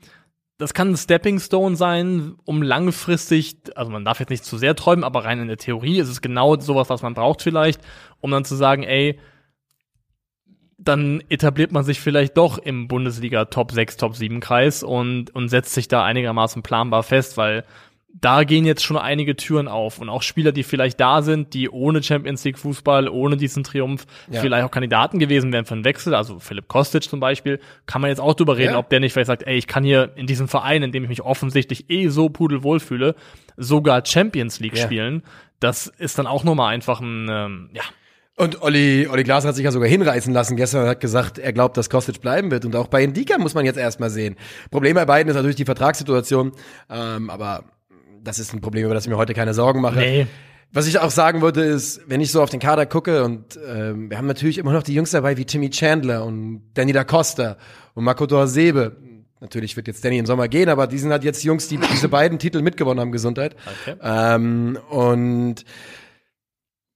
[0.58, 4.76] das kann ein Stepping Stone sein, um langfristig, also man darf jetzt nicht zu sehr
[4.76, 7.80] träumen, aber rein in der Theorie ist es genau sowas, was man braucht vielleicht,
[8.20, 9.18] um dann zu sagen, ey,
[10.84, 15.48] dann etabliert man sich vielleicht doch im Bundesliga Top 6, Top 7 Kreis und, und
[15.48, 17.64] setzt sich da einigermaßen planbar fest, weil
[18.20, 21.68] da gehen jetzt schon einige Türen auf und auch Spieler, die vielleicht da sind, die
[21.68, 24.40] ohne Champions League Fußball, ohne diesen Triumph Ja.
[24.40, 28.10] vielleicht auch Kandidaten gewesen wären für einen Wechsel, also Philipp Kostic zum Beispiel, kann man
[28.10, 28.78] jetzt auch drüber reden, Ja.
[28.78, 31.08] ob der nicht vielleicht sagt, ey, ich kann hier in diesem Verein, in dem ich
[31.08, 33.16] mich offensichtlich eh so pudelwohl fühle,
[33.56, 34.84] sogar Champions League Ja.
[34.84, 35.22] spielen.
[35.58, 37.82] Das ist dann auch nochmal einfach ein, ähm, ja,
[38.36, 41.52] Und Olli, Olli Glas hat sich ja sogar hinreißen lassen gestern und hat gesagt, er
[41.52, 42.64] glaubt, dass Kostic bleiben wird.
[42.64, 44.34] Und auch bei Indika muss man jetzt erstmal sehen.
[44.72, 46.52] Problem bei beiden ist natürlich die Vertragssituation.
[46.90, 47.64] Ähm, aber
[48.22, 50.00] das ist ein Problem, über das ich mir heute keine Sorgen mache.
[50.00, 50.26] nee,
[50.72, 54.10] Was ich auch sagen würde, ist, wenn ich so auf den Kader gucke und ähm,
[54.10, 57.56] wir haben natürlich immer noch die Jungs dabei wie Timmy Chandler und Danny da Costa
[57.94, 58.96] und Makoto Hasebe.
[59.40, 62.08] Natürlich wird jetzt Danny im Sommer gehen, aber die sind halt jetzt Jungs, die diese
[62.08, 63.54] beiden Titel mitgewonnen haben, Gesundheit.
[63.84, 63.96] Okay.
[64.02, 65.64] Ähm, und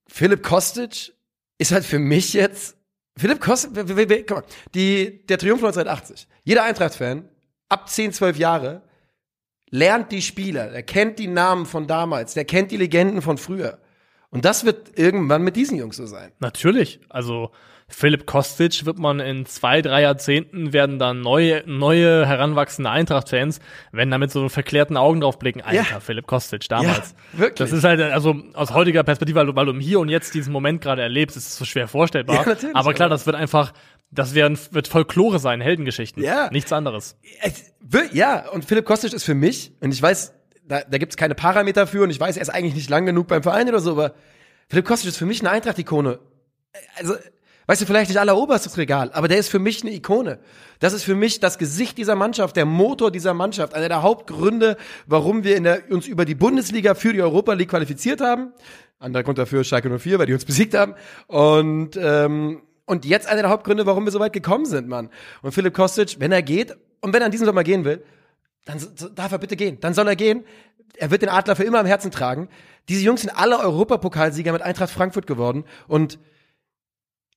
[0.09, 1.13] Philipp Kostic
[1.59, 2.77] ist halt für mich jetzt
[3.17, 4.45] Philipp w- guck mal,
[4.75, 6.29] die, der Triumph 1980.
[6.45, 7.29] Jeder Eintracht-Fan
[7.69, 8.83] ab 10, 12 Jahre
[9.71, 13.79] lernt die Spieler, der kennt die Namen von damals, der kennt die Legenden von früher.
[14.31, 16.33] Und das wird irgendwann mit diesen Jungs so sein.
[16.39, 17.01] Natürlich.
[17.09, 17.51] Also
[17.91, 23.61] Philipp Kostic wird man in zwei, drei Jahrzehnten werden dann neue, neue heranwachsende Eintracht-Fans,
[23.93, 25.63] werden da mit so verklärten Augen drauf blicken.
[25.63, 26.01] Alter, Ja.
[26.01, 27.15] Philipp Kostic damals.
[27.33, 27.57] Ja, wirklich.
[27.57, 30.35] Das ist halt, also aus heutiger Perspektive, weil du, weil du im Hier und Jetzt
[30.35, 32.37] diesen Moment gerade erlebst, ist es so schwer vorstellbar.
[32.37, 33.73] Ja, natürlich, aber klar, das wird einfach,
[34.11, 36.23] das werden, wird Folklore sein, Heldengeschichten.
[36.23, 36.51] Ja.
[36.51, 37.17] Nichts anderes.
[38.13, 40.35] Ja, und Philipp Kostic ist für mich, und ich weiß,
[40.67, 43.07] da, da gibt es keine Parameter für, und ich weiß, er ist eigentlich nicht lang
[43.07, 44.13] genug beim Verein oder so, aber
[44.69, 46.19] Philipp Kostic ist für mich eine Eintracht-Ikone.
[46.99, 47.15] Also,
[47.69, 50.41] weißt du, vielleicht nicht alleroberstes Regal, aber der ist für mich eine Ikone.
[50.81, 54.77] Das ist für mich das Gesicht dieser Mannschaft, der Motor dieser Mannschaft, einer der Hauptgründe,
[55.07, 58.53] warum wir der, uns über die Bundesliga für die Europa League qualifiziert haben.
[58.99, 60.95] Anderer Grund dafür ist Schalke 04, weil die uns besiegt haben.
[61.27, 65.11] Und, ähm, und jetzt einer der Hauptgründe, warum wir so weit gekommen sind, Mann.
[65.43, 68.03] Und Philipp Kostic, wenn er geht, Und wenn er an diesem Sommer gehen will,
[68.65, 68.81] dann
[69.15, 69.79] darf er bitte gehen.
[69.81, 70.45] Dann soll er gehen.
[70.97, 72.49] Er wird den Adler für immer am Herzen tragen.
[72.89, 76.19] Diese Jungs sind alle Europapokalsieger mit Eintracht Frankfurt geworden und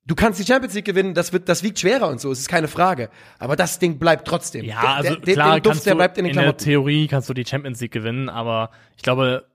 [0.05, 2.49] du kannst die Champions League gewinnen, das wird, das wiegt schwerer und so, es ist
[2.49, 3.09] keine Frage.
[3.39, 4.65] Aber das Ding bleibt trotzdem.
[4.65, 6.57] Ja, Der- also der, klar, den Duft, kannst der bleibt in den in der.
[6.57, 9.45] Theorie kannst du die Champions League gewinnen, aber ich glaube,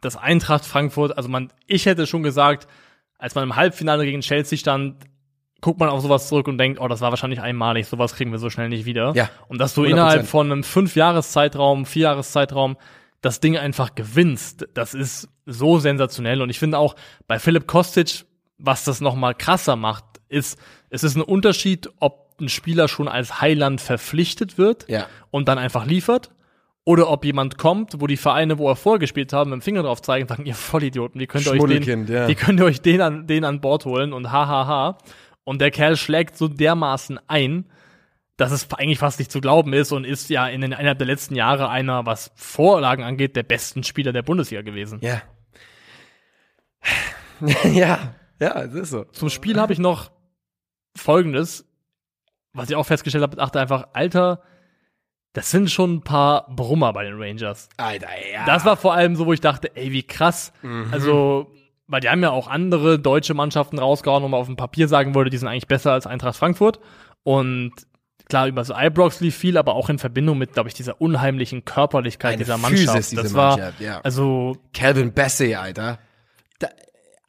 [0.00, 2.66] das Eintracht Frankfurt, also man, ich hätte schon gesagt,
[3.18, 4.96] als man im Halbfinale gegen Chelsea stand,
[5.60, 8.38] guckt man auf sowas zurück und denkt, oh, das war wahrscheinlich einmalig, sowas kriegen wir
[8.38, 9.12] so schnell nicht wieder.
[9.14, 9.90] Ja, Und dass du 100%.
[9.90, 12.76] innerhalb von einem Fünf-Jahres-Zeitraum, Vier-Jahres-Zeitraum
[13.20, 16.40] das Ding einfach gewinnst, das ist so sensationell.
[16.40, 18.24] Und ich finde auch bei Philipp Kostic,
[18.60, 20.58] was das nochmal krasser macht, ist,
[20.90, 25.06] es ist ein Unterschied, ob ein Spieler schon als Heiland verpflichtet wird Ja.
[25.30, 26.30] und dann einfach liefert.
[26.84, 30.00] Oder ob jemand kommt, wo die Vereine, wo er vorgespielt haben, mit dem Finger drauf
[30.00, 32.26] zeigen und sagen, ihr Vollidioten, wie könnt ihr euch den, ja.
[32.26, 34.66] wie könnt ihr euch den an, den an Bord holen und hahaha.
[34.66, 34.98] Ha, ha.
[35.44, 37.66] Und der Kerl schlägt so dermaßen ein,
[38.36, 41.06] dass es eigentlich fast nicht zu glauben ist und ist ja in den, innerhalb der
[41.06, 44.98] letzten Jahre einer, was Vorlagen angeht, der besten Spieler der Bundesliga gewesen.
[45.02, 45.20] Ja.
[47.70, 49.04] ja, ja, es ist so.
[49.04, 50.10] Zum Spiel habe ich noch
[50.96, 51.66] Folgendes,
[52.52, 54.42] was ich auch festgestellt habe, dachte einfach, Alter,
[55.32, 57.68] das sind schon ein paar Brummer bei den Rangers.
[57.76, 58.44] Alter, ja.
[58.46, 60.52] Das war vor allem so, wo ich dachte, ey, wie krass.
[60.90, 61.52] Also,
[61.86, 65.14] weil die haben ja auch andere deutsche Mannschaften rausgehauen, wo man auf dem Papier sagen
[65.14, 66.80] würde, die sind eigentlich besser als Eintracht Frankfurt.
[67.22, 67.72] Und
[68.28, 71.64] klar, über so Ibrox lief viel, aber auch in Verbindung mit, glaube ich, dieser unheimlichen
[71.64, 73.12] Körperlichkeit Eine dieser Physis, Mannschaft.
[73.12, 74.00] diese das war, Mannschaft, ja.
[74.00, 76.00] also, Calvin Bassey, Alter.
[76.58, 76.68] Da,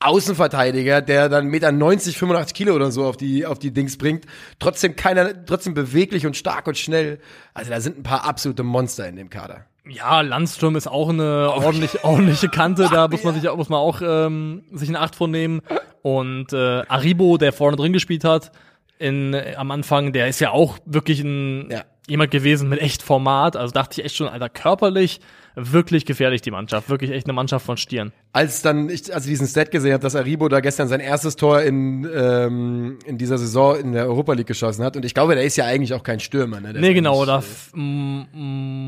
[0.03, 4.25] Außenverteidiger, der dann Meter 90, 85 Kilo oder so auf die, auf die Dings bringt.
[4.59, 7.19] Trotzdem keiner, trotzdem beweglich und stark und schnell.
[7.53, 9.65] Also da sind ein paar absolute Monster in dem Kader.
[9.87, 14.01] ja, Landström ist auch eine ordentlich, ordentliche Kante, da muss man sich, muss man auch
[14.03, 15.61] ähm, sich in Acht vornehmen.
[16.01, 18.51] Und äh, Aribo, der vorne drin gespielt hat,
[18.99, 21.83] in, äh, am Anfang, der ist ja auch wirklich ein Ja.
[22.11, 23.55] Jemand gewesen mit echt Format.
[23.55, 25.19] Also dachte ich echt schon, Alter, körperlich
[25.55, 26.89] wirklich gefährlich die Mannschaft.
[26.89, 28.13] Wirklich echt eine Mannschaft von Stieren.
[28.33, 31.35] Als dann ich als ich diesen Stat gesehen habe, dass Aribo da gestern sein erstes
[31.35, 35.35] Tor in ähm, in dieser Saison in der Europa League geschossen hat und ich glaube,
[35.35, 36.71] der ist ja eigentlich auch kein Stürmer, ne?
[36.71, 37.43] Der Nee, genau, oder
[37.73, 38.25] M-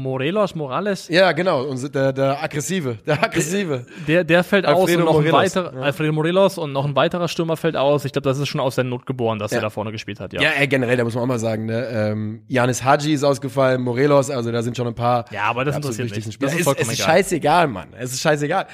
[0.01, 3.85] Morelos, Morales, Ja, genau, und der der aggressive, der aggressive.
[4.07, 5.81] der, der fällt aus Alfredo und noch ein Morelos, weiterer, ja.
[5.81, 8.05] Alfredo Morelos und noch ein weiterer Stürmer fällt aus.
[8.05, 9.57] Ich glaube, das ist schon aus der Not geboren, dass Ja.
[9.57, 10.41] er da vorne gespielt hat, ja.
[10.41, 11.85] Ja, äh, generell, da muss man auch mal sagen, ne?
[11.91, 15.75] Ähm, Janis Haji ist ausgefallen, Morelos, also da sind schon ein paar Ja, aber das
[15.75, 16.33] interessiert mich.
[16.33, 16.37] Spieler.
[16.39, 17.15] Das ist es, vollkommen es ist egal.
[17.15, 17.87] scheißegal, Mann.
[17.97, 18.67] Es ist scheißegal.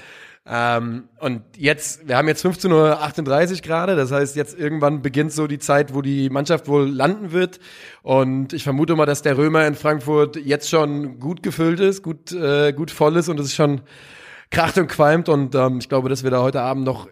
[0.52, 5.46] Ähm, und jetzt, wir haben jetzt 15.38 Uhr gerade, das heißt, jetzt irgendwann beginnt so
[5.46, 7.60] die Zeit, wo die Mannschaft wohl landen wird.
[8.02, 12.32] Und ich vermute mal, dass der Römer in Frankfurt jetzt schon gut gefüllt ist, gut,
[12.32, 13.82] äh, gut voll ist und es ist schon
[14.50, 15.30] kracht und qualmt.
[15.30, 17.08] Und ähm, ich glaube, dass wir da heute Abend noch,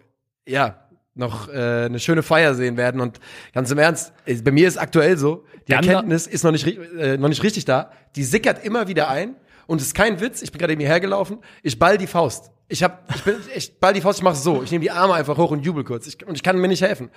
[0.46, 0.87] ja,
[1.18, 3.00] noch äh, eine schöne Feier sehen werden.
[3.00, 3.20] Und
[3.52, 4.12] ganz im Ernst,
[4.44, 7.64] bei mir ist aktuell so, die ander- Erkenntnis ist noch nicht, äh, noch nicht richtig
[7.64, 7.90] da.
[8.16, 9.36] Die sickert immer wieder ein.
[9.66, 12.50] Und es ist kein Witz, ich bin gerade eben hierher gelaufen, ich ball die Faust.
[12.70, 14.62] Ich hab, ich bin, ich ball die Faust, ich mache so.
[14.62, 16.06] Ich nehme die Arme einfach hoch und jubel kurz.
[16.06, 17.10] Ich, und ich kann mir nicht helfen.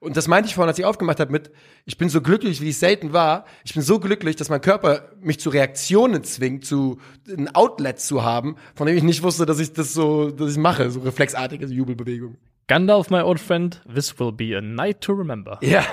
[0.00, 1.50] Und das meinte ich vorhin, als ich aufgemacht habe mit,
[1.86, 3.44] ich bin so glücklich, wie ich selten war.
[3.64, 8.22] Ich bin so glücklich, dass mein Körper mich zu Reaktionen zwingt, zu ein Outlet zu
[8.22, 11.66] haben, von dem ich nicht wusste, dass ich das so, dass ich mache, so reflexartige
[11.66, 12.36] Jubelbewegungen.
[12.68, 15.58] Gandalf, my old friend, this will be a night to remember.
[15.62, 15.82] Ja.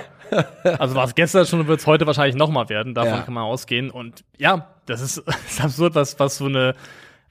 [0.79, 2.95] Also war es gestern schon, wird es heute wahrscheinlich nochmal werden.
[2.95, 3.21] Davon Ja.
[3.21, 3.91] kann man ausgehen.
[3.91, 6.73] Und ja, das ist, das ist absurd, was, was so eine,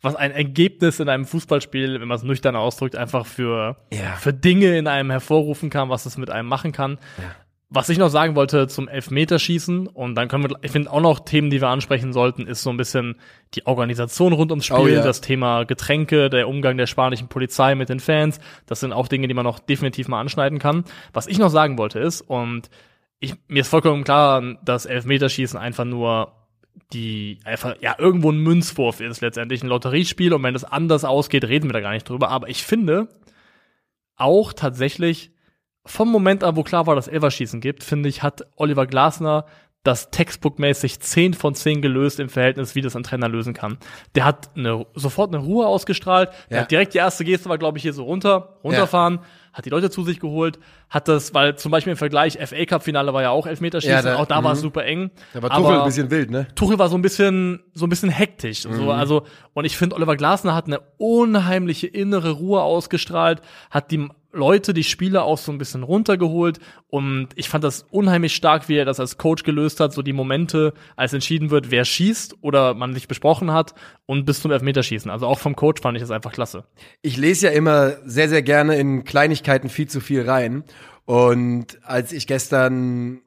[0.01, 4.13] was ein Ergebnis in einem Fußballspiel, wenn man es nüchtern ausdrückt, einfach für, Ja.
[4.17, 6.99] für Dinge in einem hervorrufen kann, was es mit einem machen kann.
[7.71, 11.21] Was ich noch sagen wollte zum Elfmeterschießen, und dann können wir, ich finde auch noch
[11.21, 13.17] Themen, die wir ansprechen sollten, ist so ein bisschen
[13.55, 15.03] die Organisation rund ums Spiel, Oh ja.
[15.03, 18.39] das Thema Getränke, der Umgang der spanischen Polizei mit den Fans.
[18.67, 20.85] Das sind auch Dinge, die man noch definitiv mal anschneiden kann.
[21.13, 22.71] Was ich noch sagen wollte ist, und
[23.19, 26.33] ich, mir ist vollkommen klar, dass Elfmeterschießen einfach nur
[26.93, 31.45] die einfach ja irgendwo ein Münzwurf ist letztendlich ein Lotteriespiel und wenn es anders ausgeht,
[31.45, 32.29] reden wir da gar nicht drüber.
[32.29, 33.09] Aber ich finde
[34.17, 35.33] auch tatsächlich
[35.87, 39.45] vom Moment an, wo klar war, dass Elverschießen gibt, finde ich, hat Oliver Glasner
[39.83, 43.77] das textbookmäßig 10 von 10 gelöst im Verhältnis, wie das ein Trainer lösen kann.
[44.15, 46.31] Der hat eine, sofort eine Ruhe ausgestrahlt.
[46.49, 46.63] Der Ja.
[46.63, 49.19] hat direkt die erste Geste war, glaube ich, hier so runter, runterfahren,
[49.53, 52.83] hat die Leute zu sich geholt, hat das, weil zum Beispiel im Vergleich FA Cup
[52.83, 54.63] Finale war ja auch Elfmeterschießen, Ja, da- auch da war es mhm.
[54.63, 55.11] super eng.
[55.35, 56.47] Da war Tuchel ein bisschen wild, ne?
[56.55, 58.63] Tuchel war so ein bisschen, so ein bisschen hektisch.
[58.63, 58.89] So, Mhm.
[58.89, 64.75] also, und ich finde, Oliver Glasner hat eine unheimliche innere Ruhe ausgestrahlt, hat die Leute,
[64.75, 66.59] die Spieler auch so ein bisschen runtergeholt.
[66.89, 69.93] Und ich fand das unheimlich stark, wie er das als Coach gelöst hat.
[69.93, 73.75] So die Momente, als entschieden wird, wer schießt oder man sich besprochen hat
[74.07, 75.11] und bis zum Elfmeterschießen.
[75.11, 76.65] Also auch vom Coach fand ich das einfach klasse.
[77.03, 80.65] Ich lese ja immer sehr, sehr gerne in Kleinigkeiten viel zu viel rein.
[81.05, 83.21] Und als ich gestern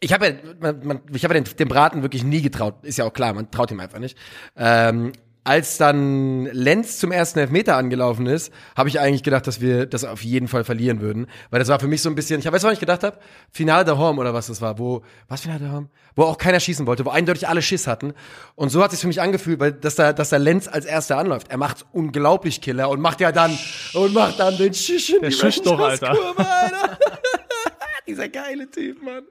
[0.00, 2.74] ich habe ja, man, man, ich habe ja den, dem Braten wirklich nie getraut.
[2.82, 4.18] Ist ja auch klar, man traut ihm einfach nicht.
[4.56, 5.12] Ähm,
[5.44, 10.04] als dann Lenz zum ersten Elfmeter angelaufen ist, habe ich eigentlich gedacht, dass wir das
[10.04, 11.26] auf jeden Fall verlieren würden.
[11.50, 13.18] Weil das war für mich so ein bisschen, ich weiß, was ich gedacht habe,
[13.50, 15.88] Finale der Horm oder was das war, wo, was Finale der Horm?
[16.16, 18.14] Wo auch keiner schießen wollte, wo eindeutig alle Schiss hatten.
[18.54, 21.18] Und so hat sich für mich angefühlt, weil dass da, dass da Lenz als erster
[21.18, 21.50] anläuft.
[21.50, 23.56] Er macht unglaublich Killer und macht ja dann,
[23.92, 26.10] und macht dann den Schisch in Der die Schisch doch, Alter.
[26.10, 26.98] Alter.
[28.06, 29.24] Dieser geile Typ, Mann.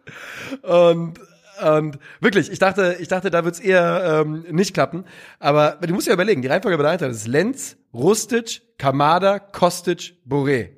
[0.62, 1.19] Und,
[1.62, 5.06] und wirklich, ich dachte, ich dachte, da wird's eher ähm, nicht klappen.
[5.39, 10.70] Aber du musst ja überlegen, die Reihenfolge bei der ist Lenz, Rustic, Kamada, Kostic, Boré.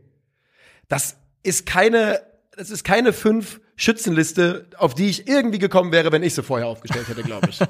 [0.88, 2.22] Das ist keine,
[2.56, 6.68] das ist keine fünf Schützenliste, auf die ich irgendwie gekommen wäre, wenn ich sie vorher
[6.68, 7.60] aufgestellt hätte, glaube ich.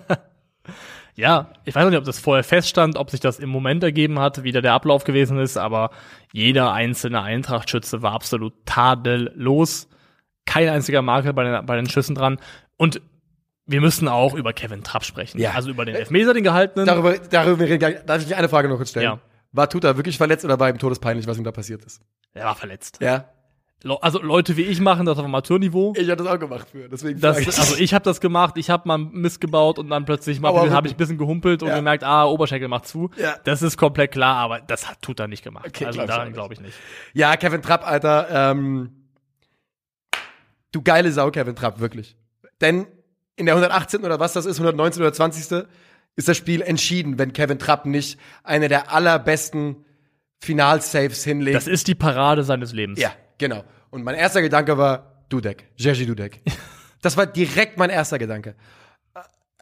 [1.18, 4.44] Ja, ich weiß nicht, ob das vorher feststand, ob sich das im Moment ergeben hat,
[4.44, 5.92] wie da der Ablauf gewesen ist, aber
[6.34, 9.88] jeder einzelne Eintracht-Schütze war absolut tadellos.
[10.46, 12.38] Kein einziger Makel bei den, bei den Schüssen dran.
[12.78, 13.02] Und
[13.66, 15.40] wir müssen auch über Kevin Trapp sprechen.
[15.40, 15.52] Ja.
[15.52, 16.86] Also über den Elfmeter, den gehaltenen.
[16.86, 18.00] darüber, darüber reden wir.
[18.04, 19.06] Darf ich eine Frage noch kurz stellen?
[19.06, 19.20] Ja.
[19.52, 22.02] War Tuta wirklich verletzt oder war ihm todespeinlich, was ihm da passiert ist?
[22.34, 23.00] Er war verletzt.
[23.02, 23.30] Ja.
[24.02, 25.94] Also Leute wie ich machen das auf Amateurniveau.
[25.96, 27.48] Ich habe das auch gemacht für, deswegen Das, ich.
[27.48, 30.88] also ich habe das gemacht, ich habe mal Mist gebaut und dann plötzlich mal habe
[30.88, 31.76] ich ein bisschen gehumpelt und Ja.
[31.76, 33.12] gemerkt, ah, Oberschenkel macht zu.
[33.18, 33.36] Ja.
[33.44, 35.68] Das ist komplett klar, aber das hat, tut er nicht gemacht.
[35.68, 36.74] Okay, also glaub daran glaube ich nicht.
[37.14, 38.52] Ja, Kevin Trapp, Alter.
[38.52, 38.92] Ähm,
[40.72, 42.18] du geile Sau, Kevin Trapp, wirklich.
[42.62, 42.88] Denn
[43.36, 44.04] in der 118.
[44.06, 45.66] oder was das ist, 119 oder 20.
[46.16, 49.84] ist das Spiel entschieden, wenn Kevin Trapp nicht eine der allerbesten
[50.40, 51.56] Finalsaves hinlegt.
[51.56, 53.00] Das ist die Parade seines Lebens.
[53.00, 53.64] ja, genau.
[53.90, 56.42] Und mein erster Gedanke war Dudek, Jerzy Dudek.
[57.02, 58.56] das war direkt mein erster Gedanke.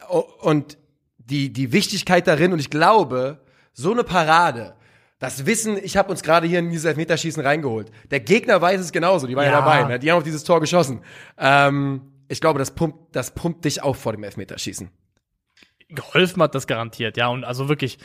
[0.08, 0.76] Oh, Und
[1.18, 3.40] die, die Wichtigkeit darin, und ich glaube,
[3.72, 4.74] so eine Parade,
[5.18, 7.90] das Wissen, ich habe uns gerade hier in dieses Elfmeterschießen reingeholt.
[8.10, 9.58] Der Gegner weiß es genauso, die waren ja, Ja.
[9.60, 9.98] dabei, ne?
[9.98, 11.00] die haben auf dieses Tor geschossen.
[11.38, 14.90] Ähm, ich glaube, das pumpt, das pumpt dich auch vor dem Elfmeterschießen.
[15.88, 17.28] Geholfen hat das garantiert, ja.
[17.28, 17.98] Und also wirklich,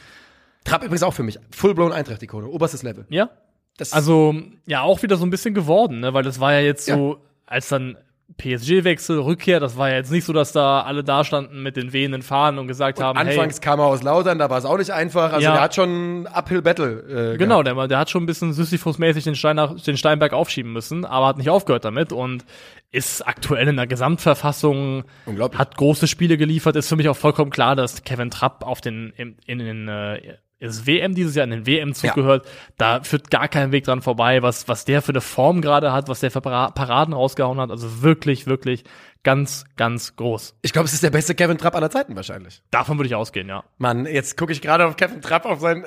[0.65, 1.39] Trapp übrigens auch für mich.
[1.51, 3.05] Full-blown Eintracht-Ikone, oberstes Level.
[3.10, 3.29] ja.
[3.77, 6.13] Das, Also, ja, auch wieder so ein bisschen geworden, ne?
[6.13, 6.95] Weil das war ja jetzt Ja.
[6.97, 7.97] so, als dann
[8.38, 11.94] PSG-Wechsel, Rückkehr, das war ja jetzt nicht so, dass da alle da standen mit den
[11.94, 14.78] wehenden Fahnen und gesagt haben, anfangs hey, kam er aus Lautern, da war es auch
[14.78, 15.34] nicht einfach.
[15.34, 15.54] Also Ja.
[15.54, 17.34] der hat schon Uphill-Battle.
[17.34, 20.72] Äh, Genau, der, der hat schon ein bisschen Sisyphus-mäßig den, Stein nach, den Steinberg aufschieben
[20.72, 22.46] müssen, aber hat nicht aufgehört damit und
[22.92, 25.60] ist aktuell in der Gesamtverfassung, Unglaublich.
[25.60, 26.76] hat große Spiele geliefert.
[26.76, 30.38] Ist für mich auch vollkommen klar, dass Kevin Trapp auf den, in, in den, äh,
[30.60, 32.13] ist WM dieses Jahr in den WM-Zug Ja.
[32.13, 32.48] gehört.
[32.78, 36.08] Da führt gar kein Weg dran vorbei, was, was der für eine Form gerade hat,
[36.10, 37.72] was der für Para- Paraden rausgehauen hat.
[37.72, 38.84] Also wirklich, wirklich
[39.24, 40.56] ganz, ganz groß.
[40.62, 42.62] Ich glaube, es ist der beste Kevin Trapp aller Zeiten wahrscheinlich.
[42.72, 43.63] Davon würde ich ausgehen, ja.
[43.78, 45.86] Mann, jetzt gucke ich gerade auf Kevin Trapp auf sein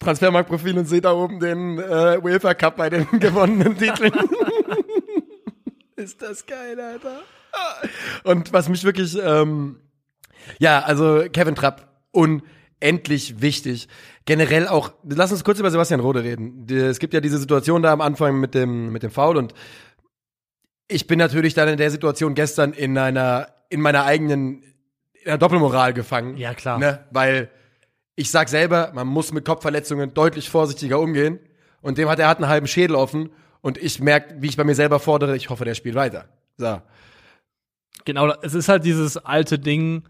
[0.00, 4.12] Transfermarktprofil und sehe da oben den äh, UEFA Cup bei den gewonnenen Titeln.
[5.96, 7.20] ist das geil, Alter.
[8.24, 9.80] Und was mich wirklich, ähm,
[10.58, 11.88] ja, also Kevin Trapp,
[12.82, 13.88] unendlich wichtig.
[14.24, 16.66] Generell auch, lass uns kurz über Sebastian Rode reden.
[16.70, 19.54] Es gibt ja diese Situation da am Anfang mit dem, mit dem Foul und
[20.88, 24.62] ich bin natürlich dann in der Situation gestern in einer, in meiner eigenen,
[25.12, 26.36] in einer Doppelmoral gefangen.
[26.36, 26.78] Ja, klar.
[26.78, 27.04] Ne?
[27.12, 27.50] Weil
[28.16, 31.38] ich sag selber, man muss mit Kopfverletzungen deutlich vorsichtiger umgehen.
[31.80, 33.30] Und dem hat er hat einen halben Schädel offen.
[33.60, 36.28] Und ich merke, wie ich bei mir selber fordere, ich hoffe, der spielt weiter.
[36.56, 36.82] So.
[38.04, 40.02] Genau, es ist halt dieses alte Ding,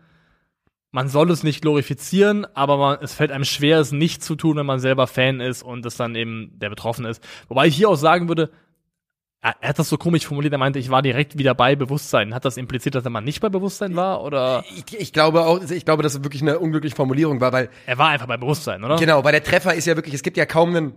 [0.93, 4.57] man soll es nicht glorifizieren, aber man, es fällt einem schwer, es nicht zu tun,
[4.57, 7.23] wenn man selber Fan ist und es dann eben der Betroffene ist.
[7.49, 8.51] Wobei ich hier auch sagen würde,
[9.43, 12.35] er, hat das so komisch formuliert, er meinte, ich war direkt wieder bei Bewusstsein.
[12.35, 14.23] Hat das impliziert, dass er mal nicht bei Bewusstsein war?
[14.23, 17.71] Oder Ich, ich glaube auch, ich glaube, dass es wirklich eine unglückliche Formulierung war, weil,
[17.87, 18.97] er war einfach bei Bewusstsein, oder?
[18.97, 20.95] genau, weil der Treffer ist ja wirklich, es gibt ja kaum einen,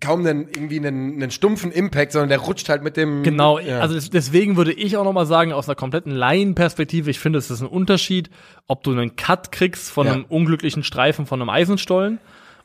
[0.00, 3.22] kaum einen, irgendwie einen, einen stumpfen Impact, sondern der rutscht halt mit dem.
[3.22, 3.80] Genau, ja.
[3.80, 7.38] also des- deswegen würde ich auch noch mal sagen, aus einer kompletten Laienperspektive, ich finde,
[7.38, 8.28] es ist ein Unterschied,
[8.66, 10.12] ob du einen Cut kriegst von Ja.
[10.12, 12.18] einem unglücklichen Streifen von einem Eisenstollen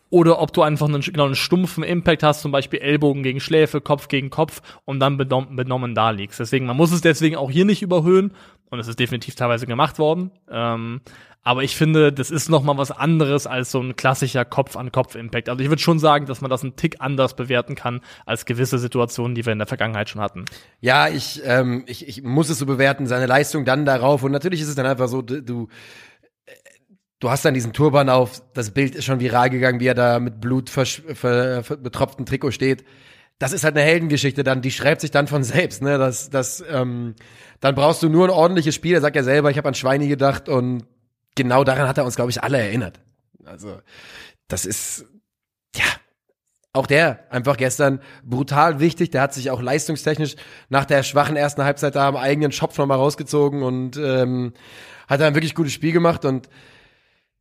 [0.10, 3.80] oder ob du einfach einen, genau, einen stumpfen Impact hast, zum Beispiel Ellbogen gegen Schläfe,
[3.80, 6.38] Kopf gegen Kopf und dann benommen, benommen da liegst.
[6.40, 8.34] Deswegen, man muss es deswegen auch hier nicht überhöhen
[8.72, 10.32] und es ist definitiv teilweise gemacht worden.
[10.50, 11.02] Ähm,
[11.44, 15.50] aber ich finde, das ist noch mal was anderes als so ein klassischer Kopf-an-Kopf-Impact.
[15.50, 18.78] Also ich würde schon sagen, dass man das einen Tick anders bewerten kann als gewisse
[18.78, 20.46] Situationen, die wir in der Vergangenheit schon hatten.
[20.80, 24.22] Ja, ich, ähm, ich, ich muss es so bewerten, seine Leistung dann darauf.
[24.24, 25.68] Und natürlich ist es dann einfach so, du,
[27.20, 30.20] du hast dann diesen Turban auf, das Bild ist schon viral gegangen, wie er da
[30.20, 32.86] mit Blut versch- ver, ver, betropften Trikot steht.
[33.42, 35.98] Das ist halt eine Heldengeschichte dann, die schreibt sich dann von selbst, ne?
[35.98, 37.16] Das, das, ähm,
[37.60, 38.94] dann brauchst du nur ein ordentliches Spiel.
[38.94, 40.86] Er sagt ja selber, ich habe an Schweini gedacht und
[41.34, 43.00] genau daran hat er uns, glaube ich, alle erinnert.
[43.44, 43.82] Also,
[44.48, 45.06] das ist,
[45.76, 45.86] ja,
[46.72, 49.10] auch der einfach gestern brutal wichtig.
[49.10, 50.36] Der hat sich auch leistungstechnisch
[50.70, 54.54] nach der schwachen ersten Halbzeit da am eigenen Schopf nochmal rausgezogen und ähm,
[55.08, 56.26] hat da ein wirklich gutes Spiel gemacht.
[56.26, 56.48] Und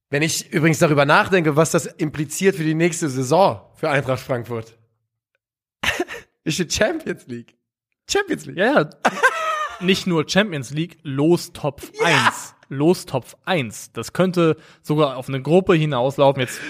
[0.09, 4.80] wenn ich übrigens darüber nachdenke, was das impliziert für die nächste Saison für Eintracht Frankfurt.
[6.45, 7.57] Ist die Champions League.
[8.09, 8.57] Champions League.
[8.57, 8.91] Ja, ja.
[9.81, 12.27] Nicht nur Champions League, Lostopf Ja.
[12.29, 12.55] 1.
[12.71, 13.93] Lostopf 1.
[13.93, 16.41] Das könnte sogar auf eine Gruppe hinauslaufen.
[16.41, 16.61] Jetzt,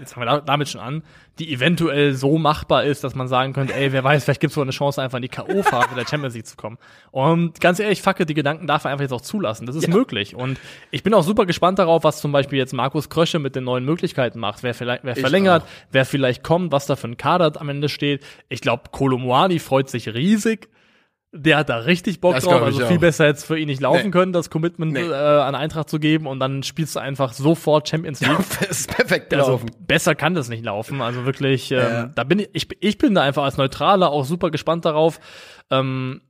[0.00, 1.02] jetzt fangen wir da- damit schon an,
[1.38, 4.54] die eventuell so machbar ist, dass man sagen könnte, ey, wer weiß, vielleicht gibt es
[4.54, 6.78] so eine Chance, einfach in die K.O.-Phase der Champions League zu kommen.
[7.10, 9.66] Und ganz ehrlich, Facke, die Gedanken darf er einfach jetzt auch zulassen.
[9.66, 10.34] Das ist möglich.
[10.34, 10.58] Und
[10.90, 13.84] ich bin auch super gespannt darauf, was zum Beispiel jetzt Markus Krösche mit den neuen
[13.84, 14.62] Möglichkeiten macht.
[14.62, 15.68] Wer, vielleicht, wer Ich verlängert, auch.
[15.92, 18.24] wer vielleicht kommt, was da für ein Kader am Ende steht.
[18.48, 20.68] Ich glaube, Kolomoani freut sich riesig.
[21.34, 22.60] Der hat da richtig Bock Das drauf.
[22.60, 23.00] Also viel auch.
[23.00, 24.10] besser jetzt für ihn nicht laufen Nee.
[24.10, 25.00] können, das Commitment Nee.
[25.00, 28.36] äh, an Eintracht zu geben und dann spielst du einfach sofort Champions League.
[28.60, 29.70] Das ist perfekt Also gelaufen.
[29.80, 31.00] besser kann das nicht laufen.
[31.00, 32.04] Also wirklich, ähm, Ja.
[32.14, 35.20] da bin ich, ich, ich bin da einfach als Neutraler auch super gespannt darauf.
[35.70, 36.20] Ähm,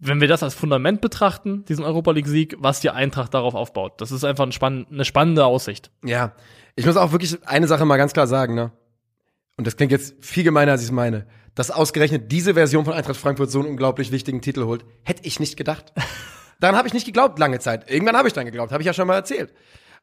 [0.00, 4.00] wenn wir das als Fundament betrachten, diesen Europa League Sieg, was die Eintracht darauf aufbaut.
[4.00, 5.92] Das ist einfach ein spann eine spannende Aussicht.
[6.04, 6.32] Ja,
[6.74, 8.72] ich muss auch wirklich eine Sache mal ganz klar sagen, ne?
[9.56, 11.26] Und das klingt jetzt viel gemeiner, als ich es meine.
[11.54, 15.38] Dass ausgerechnet diese Version von Eintracht Frankfurt so einen unglaublich wichtigen Titel holt, hätte ich
[15.38, 15.92] nicht gedacht.
[16.60, 17.90] Daran habe ich nicht geglaubt lange Zeit.
[17.90, 19.52] Irgendwann habe ich dann geglaubt, habe ich ja schon mal erzählt.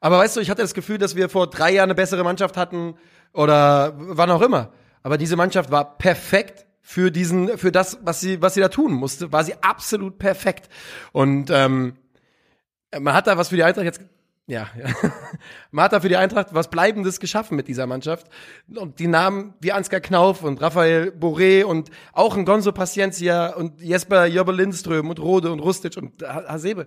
[0.00, 2.56] Aber weißt du, ich hatte das Gefühl, dass wir vor drei Jahren eine bessere Mannschaft
[2.56, 2.94] hatten
[3.32, 4.72] oder wann auch immer.
[5.02, 8.92] Aber diese Mannschaft war perfekt für diesen, für das, was sie, was sie da tun
[8.92, 10.68] musste, war sie absolut perfekt.
[11.12, 11.96] Und ähm,
[12.98, 14.00] man hat da was für die Eintracht jetzt,
[14.50, 14.88] ja, ja.
[15.70, 18.26] man hat da für die Eintracht was Bleibendes geschaffen mit dieser Mannschaft.
[18.74, 23.80] Und die Namen wie Ansgar Knauf und Raphael Boré und auch ein Gonzo Paciencia und
[23.80, 26.86] Jesper Jobbe Lindström und Rode und Rustic und Ha- Hasebe.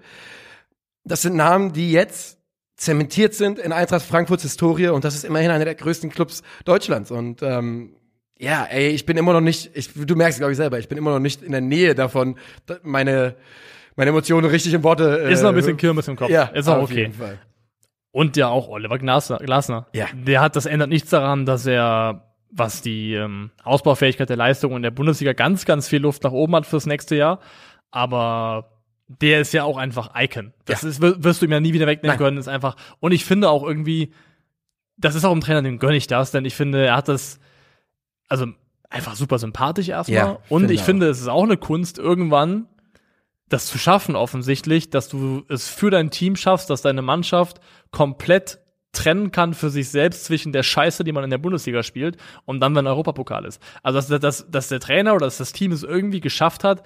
[1.04, 2.38] Das sind Namen, die jetzt
[2.76, 7.12] zementiert sind in Eintracht Frankfurts Historie und das ist immerhin einer der größten Clubs Deutschlands.
[7.12, 7.96] Und ähm,
[8.40, 10.98] ja, ey, ich bin immer noch nicht, ich, du merkst, glaube ich, selber, ich bin
[10.98, 13.36] immer noch nicht in der Nähe davon, da- meine,
[13.96, 15.22] meine Emotionen richtig in Worte.
[15.24, 16.30] Äh, Ist noch ein bisschen Kirmes im Kopf.
[16.32, 17.12] Ja, ist auch auf okay.
[18.14, 19.40] Und ja auch Oliver Glasner.
[19.40, 19.88] Glasner.
[19.94, 20.06] Ja.
[20.14, 24.84] Der hat, das ändert nichts daran, dass er, was die ähm, Ausbaufähigkeit der Leistung in
[24.84, 27.40] der Bundesliga ganz, ganz viel Luft nach oben hat fürs nächste Jahr.
[27.92, 28.70] Aber
[29.08, 30.54] der ist ja auch einfach Icon.
[30.66, 30.90] Das Ja.
[30.90, 32.24] ist, wir- wirst du ihm ja nie wieder wegnehmen Nein.
[32.26, 32.38] können.
[32.38, 32.76] Ist einfach.
[33.00, 34.14] Und ich finde auch irgendwie,
[34.98, 37.40] das ist auch ein Trainer, dem gönne ich das, denn ich finde, er hat das,
[38.30, 38.46] also
[38.92, 40.18] einfach super sympathisch erstmal.
[40.18, 40.86] Ja, Und finde ich auch.
[40.86, 42.68] finde, es ist auch eine Kunst, irgendwann
[43.54, 47.60] das zu schaffen, offensichtlich, dass du es für dein Team schaffst, dass deine Mannschaft
[47.92, 48.60] komplett
[48.92, 52.60] trennen kann für sich selbst zwischen der Scheiße, die man in der Bundesliga spielt, und
[52.60, 53.62] dann, wenn Europapokal ist.
[53.82, 56.84] Also, dass, dass, dass der Trainer oder dass das Team es irgendwie geschafft hat,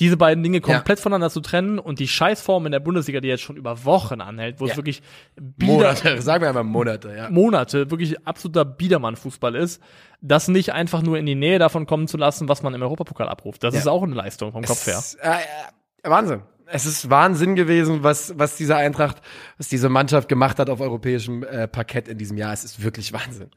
[0.00, 3.42] diese beiden Dinge komplett voneinander zu trennen und die Scheißform in der Bundesliga, die jetzt
[3.42, 4.76] schon über Wochen anhält, wo es Ja.
[4.76, 5.02] wirklich
[5.34, 7.28] bieder, Monate, sagen wir einfach Monate, ja.
[7.30, 9.82] Monate wirklich absoluter Biedermann-Fußball ist,
[10.20, 13.28] das nicht einfach nur in die Nähe davon kommen zu lassen, was man im Europapokal
[13.28, 13.64] abruft.
[13.64, 13.80] Das Ja.
[13.80, 14.98] ist auch eine Leistung vom Kopf her.
[14.98, 15.30] Es, äh,
[16.02, 16.42] Wahnsinn.
[16.70, 19.22] Es ist Wahnsinn gewesen, was, was diese Eintracht,
[19.56, 22.52] was diese Mannschaft gemacht hat auf europäischem äh, Parkett in diesem Jahr.
[22.52, 23.48] Es ist wirklich Wahnsinn.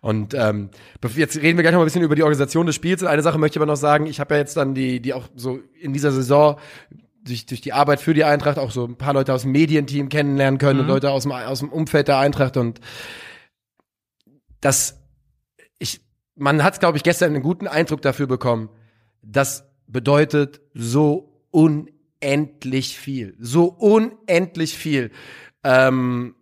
[0.00, 0.70] Und ähm,
[1.16, 3.02] jetzt reden wir gleich noch mal ein bisschen über die Organisation des Spiels.
[3.02, 5.14] Und eine Sache möchte ich aber noch sagen, ich habe ja jetzt dann die, die
[5.14, 6.60] auch so in dieser Saison
[7.24, 10.08] durch, durch die Arbeit für die Eintracht auch so ein paar Leute aus dem Medienteam
[10.08, 12.80] kennenlernen können und Leute aus dem, aus dem Umfeld der Eintracht und
[14.60, 15.00] das
[15.78, 16.00] ich,
[16.36, 18.68] man hat, glaube ich, gestern einen guten Eindruck dafür bekommen.
[19.22, 23.36] Das bedeutet so unendlich viel.
[23.38, 25.10] So unendlich viel.
[25.64, 26.34] Ähm,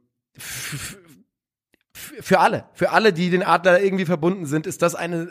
[2.21, 2.65] für alle.
[2.73, 5.31] Für alle, die den Adler irgendwie verbunden sind, ist das eine,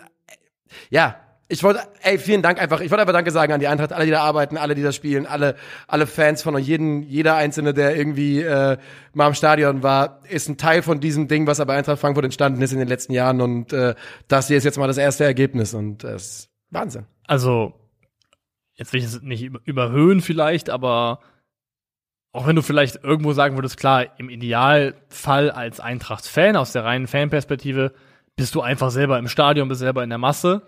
[0.90, 1.18] ja,
[1.50, 2.82] ich wollte, ey, vielen Dank einfach.
[2.82, 4.92] Ich wollte einfach Danke sagen an die Eintracht, alle, die da arbeiten, alle, die da
[4.92, 5.56] spielen, alle,
[5.88, 8.78] alle Fans von euch, jeden, jeder Einzelne, der irgendwie äh,
[9.14, 12.62] mal im Stadion war, ist ein Teil von diesem Ding, was aber Eintracht Frankfurt entstanden
[12.62, 13.40] ist in den letzten Jahren.
[13.40, 13.96] Und äh,
[14.28, 17.06] das hier ist jetzt mal das erste Ergebnis und das ist Wahnsinn.
[17.28, 17.74] Also,
[18.78, 21.20] jetzt will ich es nicht über- überhöhen vielleicht, aber
[22.34, 27.08] auch wenn du vielleicht irgendwo sagen würdest, klar, im Idealfall als Eintracht-Fan aus der reinen
[27.08, 27.94] Fanperspektive
[28.36, 30.62] bist du einfach selber im Stadion, bist selber in der Masse.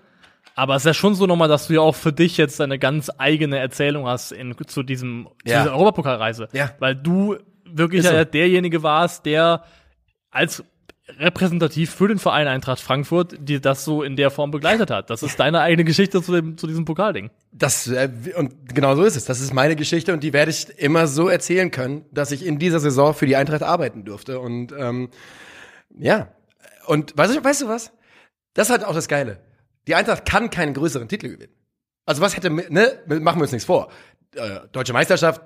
[0.56, 2.80] Aber es ist ja schon so nochmal, dass du ja auch für dich jetzt deine
[2.80, 5.60] ganz eigene Erzählung hast in, zu diesem, zu Ja.
[5.62, 6.48] dieser Europapokalreise.
[6.54, 6.72] Ja.
[6.80, 8.24] Weil du wirklich so.
[8.24, 9.64] derjenige warst, der
[10.32, 10.64] als
[11.18, 15.10] repräsentativ für den Verein Eintracht Frankfurt dir das so in der Form begleitet hat.
[15.10, 17.32] Das ist deine eigene Geschichte zu, dem, zu diesem Pokalding.
[17.52, 19.26] Das äh, und genau so ist es.
[19.26, 22.60] Das ist meine Geschichte und die werde ich immer so erzählen können, dass ich in
[22.60, 24.40] dieser Saison für die Eintracht arbeiten durfte.
[24.40, 25.10] Und ähm,
[25.98, 26.30] ja,
[26.86, 27.92] und weißt du, weißt du was?
[28.54, 29.40] Das ist halt auch das Geile.
[29.88, 31.54] Die Eintracht kann keinen größeren Titel gewinnen.
[32.06, 33.90] Also was hätte, ne, machen wir uns nichts vor.
[34.36, 35.42] Äh, Deutsche Meisterschaft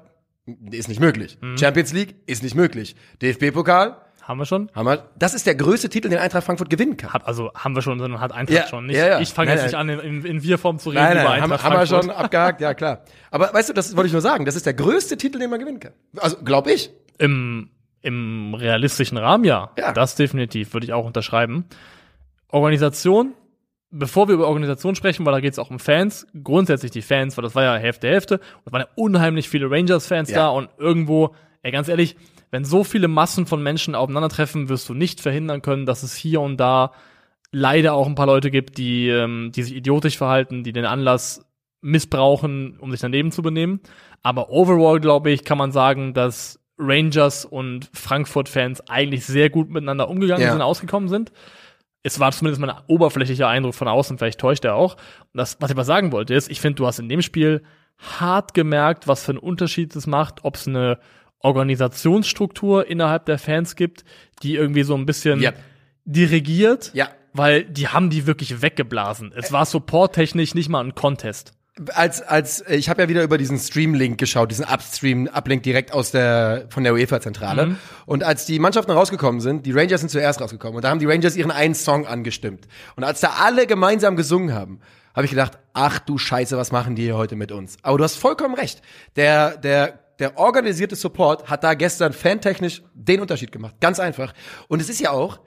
[0.71, 1.37] ist nicht möglich.
[1.57, 2.95] Champions League ist nicht möglich.
[3.21, 4.71] DFB-Pokal Haben wir schon?
[4.73, 7.11] Haben wir, das ist der größte Titel, den Eintracht Frankfurt gewinnen kann.
[7.11, 8.85] Hat, also haben wir schon, sondern hat Eintracht Ja, schon.
[8.85, 9.19] Nicht, ja, ja.
[9.19, 11.63] Ich fange jetzt nicht an, in, in, Wir-Form zu reden Nein, nein, über haben, Eintracht
[11.63, 12.05] haben wir Frankfurt.
[12.05, 13.03] schon abgehakt, ja klar.
[13.31, 15.59] Aber weißt du, das wollte ich nur sagen, das ist der größte Titel, den man
[15.59, 15.91] gewinnen kann.
[16.17, 16.89] Also, glaub ich.
[17.17, 17.69] Im,
[18.01, 19.71] Im realistischen Rahmen ja.
[19.77, 19.91] Ja.
[19.91, 21.65] Das definitiv, würde ich auch unterschreiben.
[22.47, 23.33] Organisation,
[23.91, 27.35] bevor wir über Organisation sprechen, weil da geht es auch um Fans, grundsätzlich die Fans,
[27.35, 30.69] weil das war ja Hälfte, Hälfte, und da waren ja unheimlich viele Rangers-Fans da und
[30.77, 32.15] irgendwo, ey, ganz ehrlich,
[32.53, 36.39] wenn so viele Massen von Menschen aufeinandertreffen, wirst du nicht verhindern können, dass es hier
[36.39, 36.91] und da
[37.51, 41.43] leider auch ein paar Leute gibt, die, ähm, die sich idiotisch verhalten, die den Anlass
[41.81, 43.79] missbrauchen, um sich daneben zu benehmen.
[44.21, 50.07] Aber overall, glaube ich, kann man sagen, dass Rangers und Frankfurt-Fans eigentlich sehr gut miteinander
[50.07, 50.51] umgegangen Ja.
[50.51, 51.31] sind, ausgekommen sind.
[52.03, 54.93] Es war zumindest mein oberflächlicher Eindruck von außen, vielleicht täuscht er auch.
[54.93, 57.63] Und das, was ich aber sagen wollte, ist, ich finde, du hast in dem Spiel
[57.97, 60.99] hart gemerkt, was für einen Unterschied es macht, ob es eine
[61.43, 64.03] Organisationsstruktur innerhalb der Fans gibt,
[64.41, 65.51] die irgendwie so ein bisschen Ja.
[66.05, 67.09] dirigiert, Ja.
[67.33, 69.31] weil die haben die wirklich weggeblasen.
[69.35, 71.53] Es war supporttechnisch nicht mal ein Contest.
[71.95, 76.11] Als, als, äh, ich habe ja wieder über diesen Stream-Link geschaut, diesen Upstream-Uplink direkt aus
[76.11, 77.77] der, von der UEFA-Zentrale.
[78.05, 80.75] Und als die Mannschaften rausgekommen sind, die Rangers sind zuerst rausgekommen.
[80.75, 82.67] Und da haben die Rangers ihren einen Song angestimmt.
[82.95, 84.81] Und als da alle gemeinsam gesungen haben,
[85.15, 87.77] habe ich gedacht, ach du Scheiße, was machen die hier heute mit uns?
[87.81, 88.83] Aber du hast vollkommen recht.
[89.15, 93.75] Der, der, der organisierte Support hat da gestern fantechnisch den Unterschied gemacht.
[93.79, 94.33] Ganz einfach.
[94.67, 95.39] Und es ist ja auch,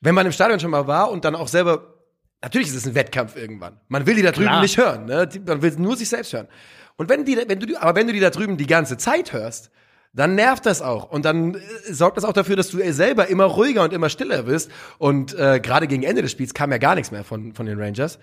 [0.00, 1.94] wenn man im Stadion schon mal war und dann auch selber,
[2.42, 3.80] natürlich ist es ein Wettkampf irgendwann.
[3.88, 4.62] Man will die da drüben Klar.
[4.62, 5.28] nicht hören, ne?
[5.46, 6.48] Man will nur sich selbst hören.
[6.96, 9.70] Und wenn die, wenn du, aber wenn du die da drüben die ganze Zeit hörst,
[10.12, 11.10] dann nervt das auch.
[11.10, 14.08] Und dann äh, sorgt das auch dafür, dass du äh, selber immer ruhiger und immer
[14.08, 14.70] stiller wirst.
[14.98, 17.80] Und äh, gerade gegen Ende des Spiels kam ja gar nichts mehr von, von den
[17.80, 18.18] Rangers.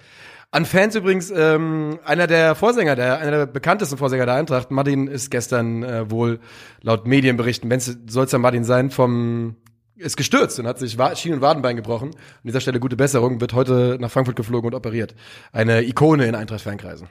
[0.52, 5.08] An Fans übrigens, ähm, einer der Vorsänger, der, einer der bekanntesten Vorsänger der Eintracht, Martin,
[5.08, 6.40] ist gestern äh, wohl
[6.82, 9.58] laut Medienberichten, wenn soll es ja Martin sein, vom
[9.98, 12.12] ist gestürzt und hat sich Schien- und Wadenbein gebrochen.
[12.12, 15.16] An dieser Stelle gute Besserung, wird heute nach Frankfurt geflogen und operiert.
[15.52, 17.10] Eine Ikone in Eintracht-Fankreisen.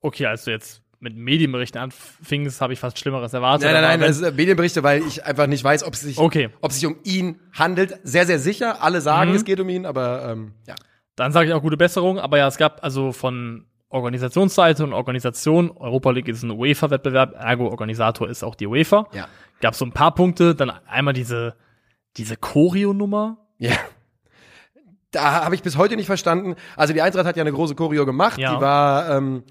[0.00, 3.64] Okay, als du jetzt mit Medienberichten anfingst, habe ich fast Schlimmeres erwartet.
[3.64, 6.50] Nein, nein, nein, das ist Medienberichte, weil ich einfach nicht weiß, ob es sich, Okay.
[6.60, 7.98] ob es sich um ihn handelt.
[8.04, 8.82] Sehr, sehr sicher.
[8.82, 10.76] Alle sagen, es geht um ihn, aber ähm, ja.
[11.20, 15.70] Dann sage ich auch gute Besserung, aber ja, es gab also von Organisationsseite und Organisation,
[15.70, 19.06] Europa League ist ein UEFA-Wettbewerb, ergo Organisator ist auch die UEFA.
[19.12, 19.28] Ja.
[19.60, 21.56] Gab so ein paar Punkte, dann einmal diese,
[22.16, 23.36] diese Choreo-Nummer.
[23.58, 23.72] Ja.
[25.10, 26.54] Da habe ich bis heute nicht verstanden.
[26.74, 28.38] Also die Eintracht hat ja eine große Choreo gemacht.
[28.38, 28.54] Ja.
[28.54, 29.42] Die war ähm,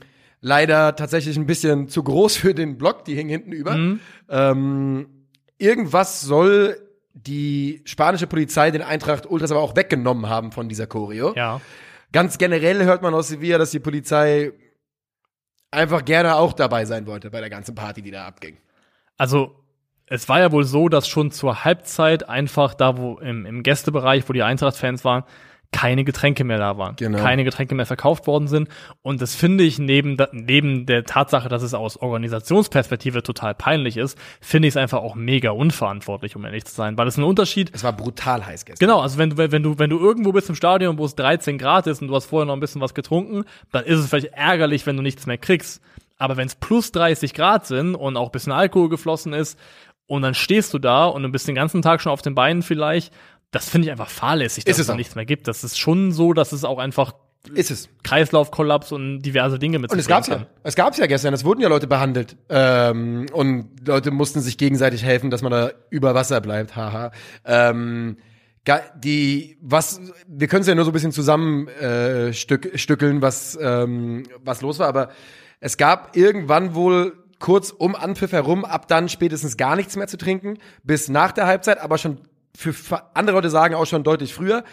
[0.42, 3.06] leider tatsächlich ein bisschen zu groß für den Block.
[3.06, 3.76] Die hing hinten über.
[3.76, 4.00] Mhm.
[4.28, 5.28] Ähm,
[5.60, 11.34] irgendwas soll die spanische Polizei den Eintracht Ultras aber auch weggenommen haben von dieser Choreo.
[11.36, 11.62] Ja.
[12.12, 14.51] Ganz generell hört man aus Sevilla, dass die Polizei
[15.72, 18.57] einfach gerne auch dabei sein wollte bei der ganzen Party, die da abging.
[19.18, 19.55] Also,
[20.07, 24.28] es war ja wohl so, dass schon zur Halbzeit einfach da, wo im, im Gästebereich,
[24.28, 25.24] wo die Eintracht-Fans waren,
[25.72, 26.96] keine Getränke mehr da waren.
[26.96, 27.20] Genau.
[27.20, 28.70] Keine Getränke mehr verkauft worden sind.
[29.02, 34.18] Und das finde ich neben, neben der Tatsache, dass es aus Organisationsperspektive total peinlich ist,
[34.42, 36.98] finde ich es einfach auch mega unverantwortlich, um ehrlich zu sein.
[36.98, 38.88] Weil es ein Unterschied, Es war brutal heiß gestern.
[38.88, 41.58] Genau, also wenn du, wenn du, wenn du irgendwo bist im Stadion, wo es 13
[41.58, 44.34] Grad ist und du hast vorher noch ein bisschen was getrunken, dann ist es vielleicht
[44.34, 45.82] ärgerlich, wenn du nichts mehr kriegst.
[46.18, 49.58] Aber wenn es plus 30 Grad sind und auch ein bisschen Alkohol geflossen ist
[50.08, 52.64] und dann stehst du da und du bist den ganzen Tag schon auf den Beinen
[52.64, 53.14] vielleicht,
[53.52, 55.47] das finde ich einfach fahrlässig, dass Ist es da nichts mehr gibt.
[55.47, 57.14] Das ist schon so, dass es auch einfach
[57.54, 57.89] Ist es.
[58.04, 60.60] Kreislaufkollaps und diverse Dinge mit Und es gab's bringen ja.
[60.64, 61.34] Es gab's ja gestern.
[61.34, 62.38] Es wurden ja Leute behandelt.
[62.50, 66.76] Ähm, und Leute mussten sich gegenseitig helfen, dass man da über Wasser bleibt.
[66.76, 67.12] Haha.
[67.45, 68.18] Ähm,
[69.04, 73.58] die, was, wir können es ja nur so ein bisschen zusammen äh, stück, stückeln, was,
[73.60, 75.10] ähm, was los war, aber
[75.60, 80.18] es gab irgendwann wohl kurz um Anpfiff herum, ab dann spätestens gar nichts mehr zu
[80.18, 82.20] trinken, bis nach der Halbzeit, aber schon
[82.56, 82.74] für
[83.16, 84.64] andere Leute sagen auch schon deutlich früher.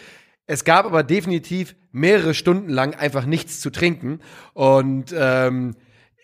[0.45, 4.19] Es gab aber definitiv mehrere Stunden lang einfach nichts zu trinken.
[4.53, 5.75] Und ähm,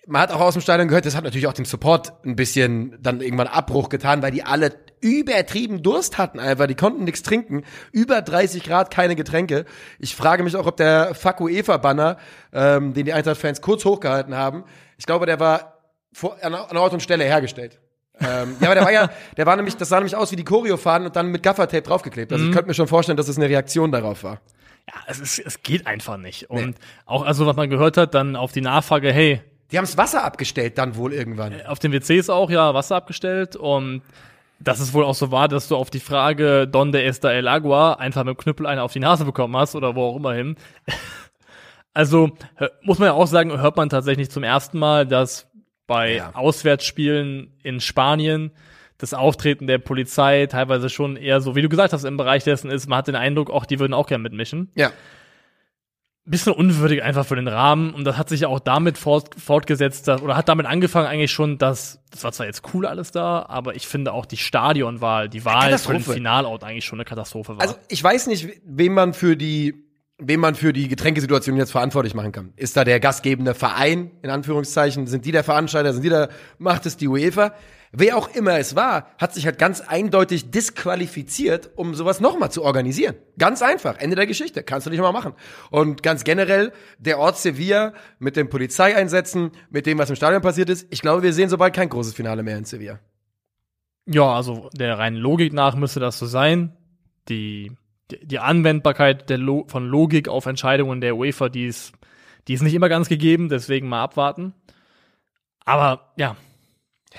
[0.07, 2.97] man hat auch aus dem Stadion gehört, das hat natürlich auch dem Support ein bisschen
[3.01, 6.67] dann irgendwann Abbruch getan, weil die alle übertrieben Durst hatten einfach.
[6.67, 7.63] Die konnten nichts trinken.
[7.91, 9.65] Über 30 Grad keine Getränke.
[9.99, 12.17] Ich frage mich auch, ob der Fuck UEFA-Banner,
[12.53, 14.63] ähm, den die Eintracht-Fans kurz hochgehalten haben,
[14.97, 15.81] ich glaube, der war
[16.13, 17.79] vor, an Ort und Stelle hergestellt.
[18.27, 20.43] Ähm, ja, aber der war ja, der war nämlich, das sah nämlich aus wie die
[20.43, 22.31] Choreo-Fahnen und dann mit Gaffertape draufgeklebt.
[22.31, 24.39] Also ich könnte mir schon vorstellen, dass es eine Reaktion darauf war.
[24.87, 26.49] Ja, es, ist, es geht einfach nicht.
[26.49, 29.97] Und auch, also was man gehört hat, dann auf die Nachfrage, hey, Die haben das
[29.97, 31.53] Wasser abgestellt dann wohl irgendwann.
[31.65, 34.01] auf den WCs auch ja Wasser abgestellt und
[34.59, 37.93] dass es wohl auch so war, dass du auf die Frage Donde está el agua
[37.93, 40.55] einfach mit dem Knüppel eine auf die Nase bekommen hast oder wo auch immer hin.
[41.95, 42.31] Also
[42.81, 45.47] muss man ja auch sagen, hört man tatsächlich zum ersten Mal, dass
[45.87, 46.31] bei Ja.
[46.33, 48.51] Auswärtsspielen in Spanien
[49.03, 52.71] das Auftreten der Polizei teilweise schon eher so, wie du gesagt hast, im Bereich dessen
[52.71, 54.71] ist, man hat den Eindruck, auch die würden auch gerne mitmischen.
[54.75, 54.91] Ja.
[56.25, 60.07] Bisschen unwürdig einfach für den Rahmen und das hat sich ja auch damit fort, fortgesetzt,
[60.07, 63.45] dass, oder hat damit angefangen eigentlich schon, dass, das war zwar jetzt cool alles da,
[63.49, 66.01] aber ich finde auch die Stadionwahl, die Wahl für den.
[66.01, 67.61] Finalort eigentlich schon eine Katastrophe war.
[67.61, 69.83] Also ich weiß nicht, wen man für die,
[70.27, 72.53] wen man für die Getränkesituation jetzt verantwortlich machen kann.
[72.55, 75.07] Ist da der gastgebende Verein, in Anführungszeichen?
[75.07, 75.93] Sind die der Veranstalter?
[75.93, 77.53] Sind die der, macht es die UEFA?
[77.95, 82.63] Wer auch immer es war, hat sich halt ganz eindeutig disqualifiziert, um sowas nochmal zu
[82.63, 83.15] organisieren.
[83.37, 83.99] Ganz einfach.
[83.99, 84.63] Ende der Geschichte.
[84.63, 85.33] Kannst du nicht mal machen.
[85.69, 90.71] Und ganz generell, der Ort Sevilla mit den Polizeieinsätzen, mit dem, was im Stadion passiert
[90.71, 92.99] ist, ich glaube, wir sehen sobald kein großes Finale mehr in Sevilla.
[94.07, 96.75] Ja, also der reinen Logik nach müsste das so sein.
[97.29, 97.71] Die,
[98.21, 101.93] die, Anwendbarkeit Lo von Logik auf Entscheidungen der UEFA, die ist,
[102.47, 104.53] die ist nicht immer ganz gegeben, deswegen mal abwarten.
[105.65, 106.35] Aber ja,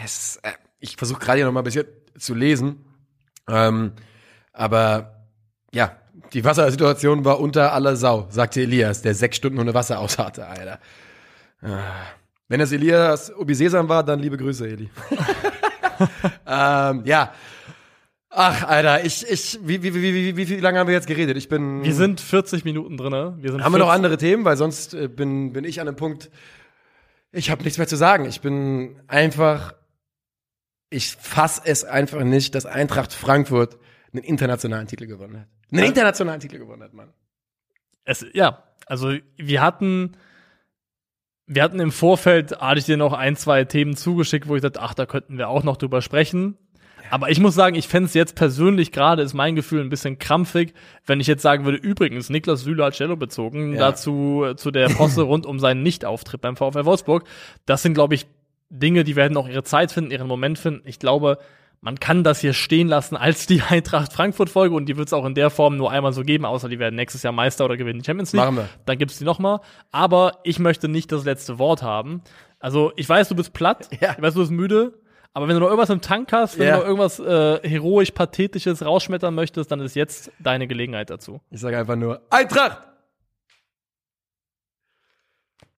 [0.03, 1.87] Es, äh, ich versuche gerade hier noch mal ein bisschen
[2.19, 2.85] zu lesen.
[3.49, 3.93] Ähm,
[4.53, 5.27] aber
[5.73, 5.97] ja,
[6.33, 10.81] die Wassersituation war unter aller Sau, sagte Elias, der sechs Stunden ohne Wasser ausharrte, Alter.
[11.63, 11.81] Ah.
[12.49, 14.91] Wenn es Elias Obisesam war, dann liebe Grüße, Eli.
[16.47, 17.33] ähm, ja.
[18.37, 21.37] Ach, Alter, ich, ich, wie, wie, wie, wie, wie, wie lange haben wir jetzt geredet?
[21.37, 21.85] Ich bin.
[21.85, 23.37] wir sind 40 Minuten drinne.
[23.39, 24.45] Wir sind Haben wir noch 40 andere Themen?
[24.45, 26.31] Weil sonst äh, bin, bin ich an einem Punkt,
[27.31, 28.25] ich habe nichts mehr zu sagen.
[28.25, 29.75] Ich bin einfach,
[30.91, 33.79] ich fass es einfach nicht, dass Eintracht Frankfurt
[34.13, 35.49] einen internationalen Titel gewonnen hat.
[35.71, 37.13] Einen internationalen Titel gewonnen hat, Mann.
[38.05, 40.17] Es, ja, also wir hatten,
[41.47, 44.83] wir hatten im Vorfeld, hatte ich dir noch ein, zwei Themen zugeschickt, wo ich dachte,
[44.83, 46.59] ach, da könnten wir auch noch drüber sprechen.
[47.15, 50.19] Aber ich muss sagen, ich fände es jetzt persönlich gerade, ist mein Gefühl, ein bisschen
[50.19, 50.75] krampfig,
[51.07, 53.79] wenn ich jetzt sagen würde, übrigens, Niklas Süle hat Cello bezogen, Ja.
[53.79, 57.23] dazu äh, zu der Posse rund um seinen Nichtauftritt beim VfL Wolfsburg.
[57.67, 58.27] Das sind, glaube ich,
[58.69, 60.83] Dinge, die werden auch ihre Zeit finden, ihren Moment finden.
[60.89, 61.39] Ich glaube,
[61.81, 65.25] man kann das hier stehen lassen als die Eintracht Frankfurt-Folge und die wird es auch
[65.25, 68.01] in der Form nur einmal so geben, außer die werden nächstes Jahr Meister oder gewinnen
[68.01, 68.43] die Champions League.
[68.45, 68.69] Machen wir.
[68.87, 69.61] Dann gibt's die nochmal.
[69.93, 72.23] Aber ich möchte nicht das letzte Wort haben.
[72.59, 74.15] Also ich weiß, du bist platt, Ja.
[74.17, 74.95] ich weiß, du bist müde,
[75.35, 76.75] aber wenn du noch irgendwas im Tank hast, wenn Ja.
[76.75, 81.41] du noch irgendwas äh, heroisch, pathetisches rausschmettern möchtest, dann ist jetzt deine Gelegenheit dazu.
[81.51, 82.79] Ich sage einfach nur Eintracht!